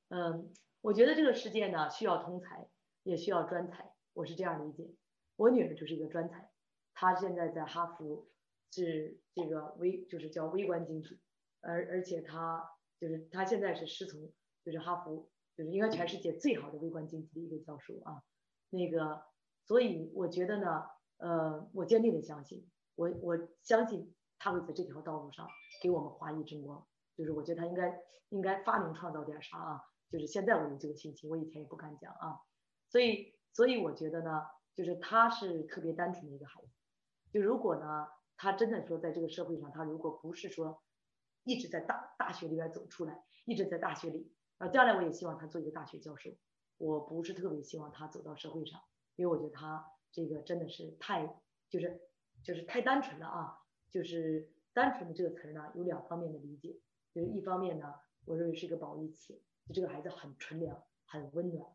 [0.09, 0.51] 嗯，
[0.81, 2.67] 我觉得这个世界呢需要通才，
[3.03, 4.93] 也需要专才，我是这样理解。
[5.37, 6.51] 我女儿就是一个专才，
[6.93, 8.27] 她现在在哈佛
[8.71, 11.19] 是这个微，就是叫微观经济，
[11.61, 12.63] 而而且她
[13.03, 14.31] 就是他现在是师从，
[14.63, 18.23] 就是哈佛，就是应该全世界最好的微观经济的一个教授啊。
[18.69, 19.25] 那个，
[19.65, 20.85] 所以我觉得呢，
[21.17, 22.65] 呃，我坚定的相信，
[22.95, 25.45] 我我相信他会在这条道路上
[25.81, 26.87] 给我们华裔争光。
[27.17, 29.81] 就是我觉得他应该应该发明创造点啥啊？
[30.09, 32.39] 就是现在我有这个信心，我以前也不敢讲啊。
[32.87, 34.43] 所以所以我觉得呢，
[34.73, 36.69] 就是他是特别单纯的一个孩子。
[37.33, 38.07] 就如果呢，
[38.37, 40.81] 他真的说在这个社会上，他如果不是说
[41.43, 46.29] 一直在大大学里边走出来，一直在大学里，啊，将来我也希望他做一个大学教授。
[46.77, 48.81] 我不是特别希望他走到社会上，
[49.15, 51.39] 因为我觉得他这个真的是太
[51.69, 52.01] 就是
[52.43, 53.59] 就是太单纯了啊！
[53.89, 56.79] 就是单纯的这个词儿呢，有两方面的理解，
[57.13, 57.93] 就是一方面呢，
[58.25, 61.65] 我认为是一个褒义词，就这个孩子很纯良、很温暖。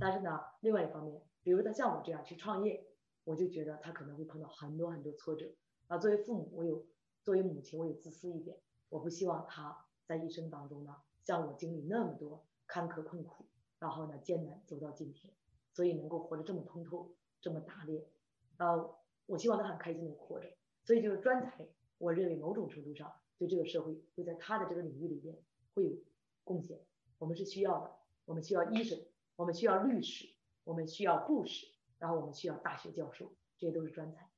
[0.00, 2.86] 但是呢，另外一方面，比如他像我这样去创业，
[3.24, 5.54] 我就觉得他可能会碰到很多很多挫折
[5.86, 5.98] 啊。
[5.98, 6.86] 作为父母，我有
[7.22, 13.46] 作为母亲，我有自私一点，我不希望他在一生当中呢，像我经历那么多坎坷困苦。
[13.78, 15.30] 然后呢，艰难走到今天，
[15.74, 18.08] 所以能够活得这么通透，这么打猎，
[18.56, 18.96] 呃，
[19.26, 20.48] 我希望他很开心的活着。
[20.82, 21.68] 所以就是专才，
[21.98, 25.36] 我认为某种程度上对这个社会会在他的这个领域里边
[25.74, 25.92] 会有
[26.42, 26.80] 贡献。
[27.18, 27.92] 我们是需要的，
[28.24, 28.98] 我们需要医生，
[29.36, 30.26] 我们需要律师，
[30.64, 31.66] 我们需要护士，
[31.98, 34.30] 然后我们需要大学教授，这些都是专才。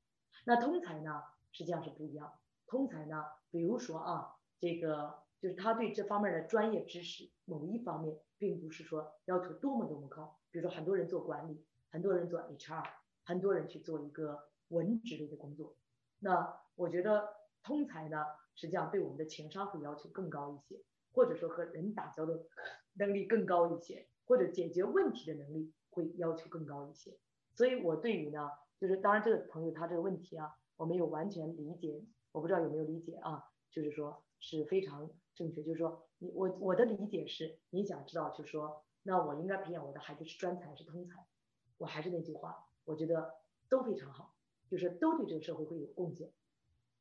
[0.45, 1.23] 那通才呢，
[1.53, 2.33] 实际上是不一样。
[2.67, 8.17] 通才呢，比如说啊，这个就是他对这方面的专业知识某一方面。
[8.39, 12.85] 并不是说要求多么多么高，比如说很多人做管理，很多人做 HR，
[13.25, 15.75] 很多人去做一个文职类的工作。
[16.19, 17.27] 那我觉得
[17.63, 18.23] 通才呢，
[18.55, 20.81] 实际上对我们的情商会要求更高一些，
[21.11, 22.33] 或者说和人打交道
[22.93, 27.17] 能力更高一些，或者解决问题的能力会要求更高一些。
[27.55, 28.49] 所以我对于呢，
[28.79, 36.05] 就是当然这个朋友他这个问题啊，我没有完全理解，我不知道有没有理解啊，就是说是非常正确，就是说。
[36.21, 41.25] 你我我的理解是，你想知道，就是说那我应该培养我的孩子是专才是通才？
[41.77, 43.35] 我还是那句话，我觉得
[43.69, 44.35] 都非常好，
[44.69, 46.29] 就是都对这个社会会有贡献。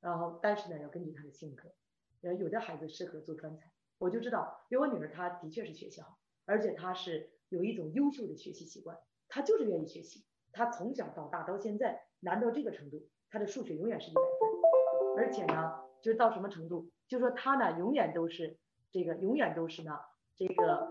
[0.01, 1.75] 然后，但是呢，要根据他的性格，
[2.23, 8.97] 呃，有的孩子适合做专才，我就知道，因为我女儿她的确是学习好，而且她是有一种优秀的学习习惯，
[9.29, 18.59] 她就是愿意学习，她从小到大到现在难到这个程度，她的数学永远是一百分，而且呢，就是到什么程度，就说他呢永远都是。
[18.91, 19.93] 这个永远都是呢，
[20.35, 20.89] 这个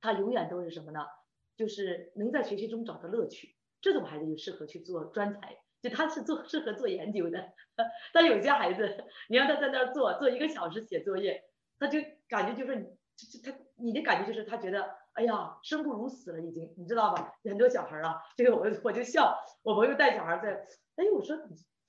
[0.00, 1.00] 他永远都是什么呢？
[1.54, 3.54] 就是能在学习中找到乐趣。
[3.82, 7.52] 这种孩子就适合去做专才，就他是做适合做研究的。
[8.14, 11.44] 但有些孩子，你让他在那儿做做一个小时写作业，
[11.78, 12.86] 他就感觉就是你，
[13.44, 17.34] 他你的感觉就是他觉得，哎呀，生不如死了已经，你知道吧？
[17.44, 20.66] 很多小孩啊，这个我我就笑，我朋友带小孩在，
[20.96, 21.36] 哎，我说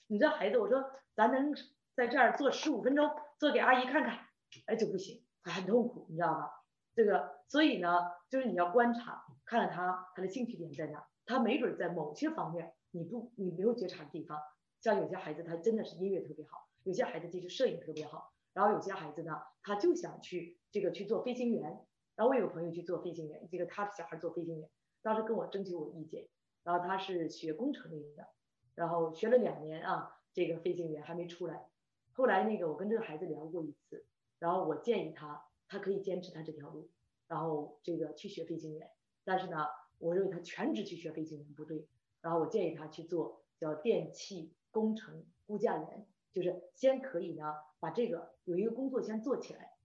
[0.08, 0.84] 你这孩子，我说
[1.16, 1.54] 咱能
[1.96, 3.10] 在这儿做十五分钟，
[3.40, 4.20] 做给阿姨看看。
[4.68, 6.52] 哎，就不行，很痛苦，你知道吧？
[6.94, 8.00] 这个，所以呢，
[8.30, 14.40] 就是你要观察，看看他他的兴趣点在哪，他没准在某些方面你不你没有觉察的地方。
[14.82, 21.86] 像有些孩子他真的是音乐特别好，有些孩子其实摄影特别好，然后有些孩子呢，他就想去这个去做飞行员。
[22.16, 24.70] 然后我有朋友去做飞行员，这个他的小孩做飞行员，
[25.02, 26.26] 当时跟我征求我意见，
[26.64, 28.26] 然后他是学工程类的，
[28.74, 31.68] 然后学了两年啊，这个飞行员还没出来。
[32.16, 34.04] 后来那个我跟这个孩子聊过一次。
[34.38, 36.90] 然后我建议他，他可以坚持他这条路，
[37.26, 38.92] 然后这个去学飞行员。
[39.24, 39.66] 但是呢，
[39.98, 41.88] 我认为他全职去学飞行员不对。
[42.22, 49.78] 然后我建议他去做叫电气工程估价员，就是先可以呢把这个有一个工作先做起来，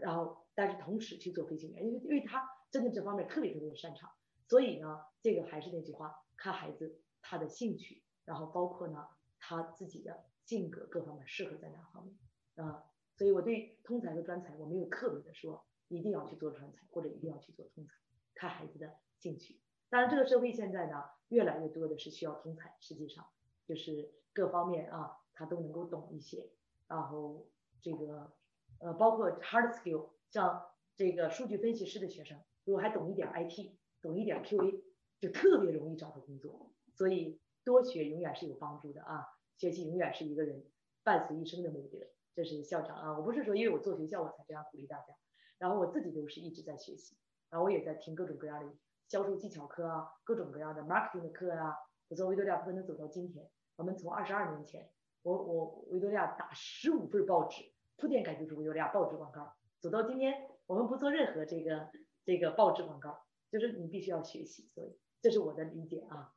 [0.00, 4.10] 然后但是同时去做飞行员，因为因为他真的这方面特别特别擅长。
[4.48, 9.06] 所以呢，这个还是那句话，看孩子他的兴趣，然后包括呢
[9.38, 12.18] 他自己的性格各方面适合在哪方面
[12.56, 12.84] 啊。
[13.16, 17.92] 所以我对通才和专才我没有特别的说一定要去做专才或者一定要去做通才，
[18.34, 19.60] 看孩子的兴趣。
[19.88, 23.24] 当然这个社会现在呢越来越多的是需要通才，实际上
[23.64, 26.50] 就是各方面啊他都能够懂一些，
[26.88, 27.46] 然后
[27.80, 28.32] 这个
[28.80, 30.66] 呃，包括 hard skill，像
[30.96, 33.72] 这个数据分析师的学生，如果还懂一点 IT，
[34.02, 34.82] 懂一点 QA，
[35.20, 36.72] 就特别容易找到工作。
[36.94, 39.26] 所以多学永远是有帮助的啊，
[39.60, 40.64] 学习永远是一个人
[41.02, 41.98] 伴随一生的美德。
[42.34, 45.14] 这是校长啊，我不是说因为我做学校我才这样鼓励大家，
[45.58, 47.14] 然后我自己就是一直在学习，
[47.50, 48.72] 然后我也在听各种各样的
[49.06, 51.76] 销售技巧课啊，各种各样的 marketing 的课啊。
[52.08, 53.46] 我做维多利亚不可能走到今天，
[53.76, 54.88] 我们从二十二年前，
[55.20, 57.70] 我我维多利亚打十五份报纸。
[57.98, 61.90] 铺垫感就是维多利亚报纸广告，走到今天，我们不做任何这个
[62.24, 66.32] 这个报纸广告，就是你必须要学习，所以这是我的理解啊。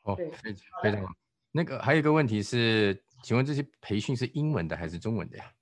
[0.00, 1.14] 好，非非常好。
[1.52, 5.52] 那个还有一个问题是，请问这些培训是英文的还是中文的呀？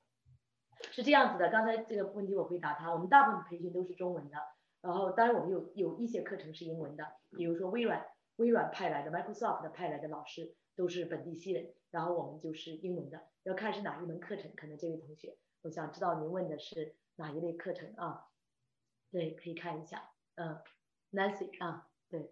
[0.91, 4.37] 是这样子的，刚才这个问题我回答他，我们大部分培训都是中文的，
[4.81, 7.05] 然后当然我们有有一些课程是英文的，
[7.37, 8.05] 比如说微软
[8.37, 13.21] 微软派来的 Microsoft 派来的老师都是本地新人，然后我们就是英文的。
[13.45, 18.27] 要看是哪一门课程，可能这位同学，我想知道您问的是哪一类课程啊？
[19.11, 20.59] 对，可以看一下，嗯
[21.13, 22.31] ，Nancy 啊，对，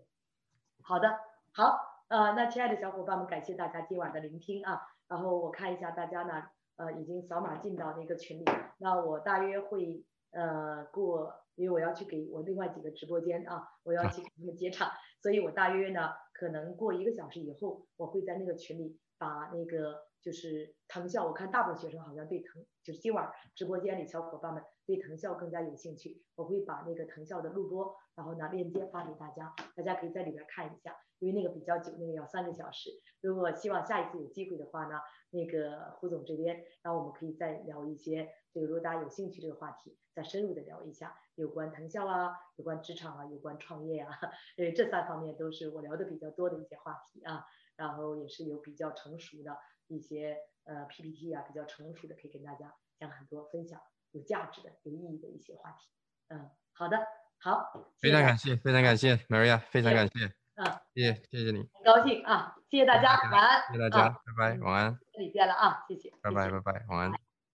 [0.82, 1.08] 好的，
[1.52, 6.44] 好，呃，那亲爱的小伙伴们，感谢大家今晚的聆听啊，然后我看一下大家呢，
[6.76, 8.44] 呃，已经扫码进到那个群里，
[8.78, 20.06] 那我大约会呃过，因为我要去给我另外几个直播间啊，我要去给他们接场，所以我大约呢，可能过一个小时以后，我会在那个群里把那个。
[20.22, 26.22] 就是藤校，我看大部分学生好像对藤，就是今晚直播间里小伙伴们对藤校更加有兴趣。
[26.36, 32.90] 我会把那个藤校的录播，然后拿链接发给大家，大家可以在里边看一下，因为那个比较久，那个要三个小时。
[33.20, 35.00] 如果希望下一次有机会的话呢，
[35.30, 44.10] 那个胡总这边，然后我们可以再聊一些这个，如果大家有兴趣这个话题，再深入的聊一下有关藤校啊，有关职场啊，有关创业啊，
[44.56, 47.44] 因为这三方面都是我聊的比较多的一些话题啊，
[47.76, 49.56] 然后也是有比较成熟的。
[49.88, 53.80] 一些呃 PPT 啊，比较成熟的，可以跟大家讲很多分享
[54.12, 55.88] 有价值的、有意义的一些话题。
[56.28, 56.98] 嗯，好的，
[57.38, 60.64] 好，非常感谢，非常感谢，Maria，非常感谢，嗯，
[60.94, 67.26] 谢谢，谢谢你，很高兴啊，谢谢大家，晚安，谢谢大家，拜拜，晚安，这里见了啊，谢谢，拜拜，拜拜，晚安。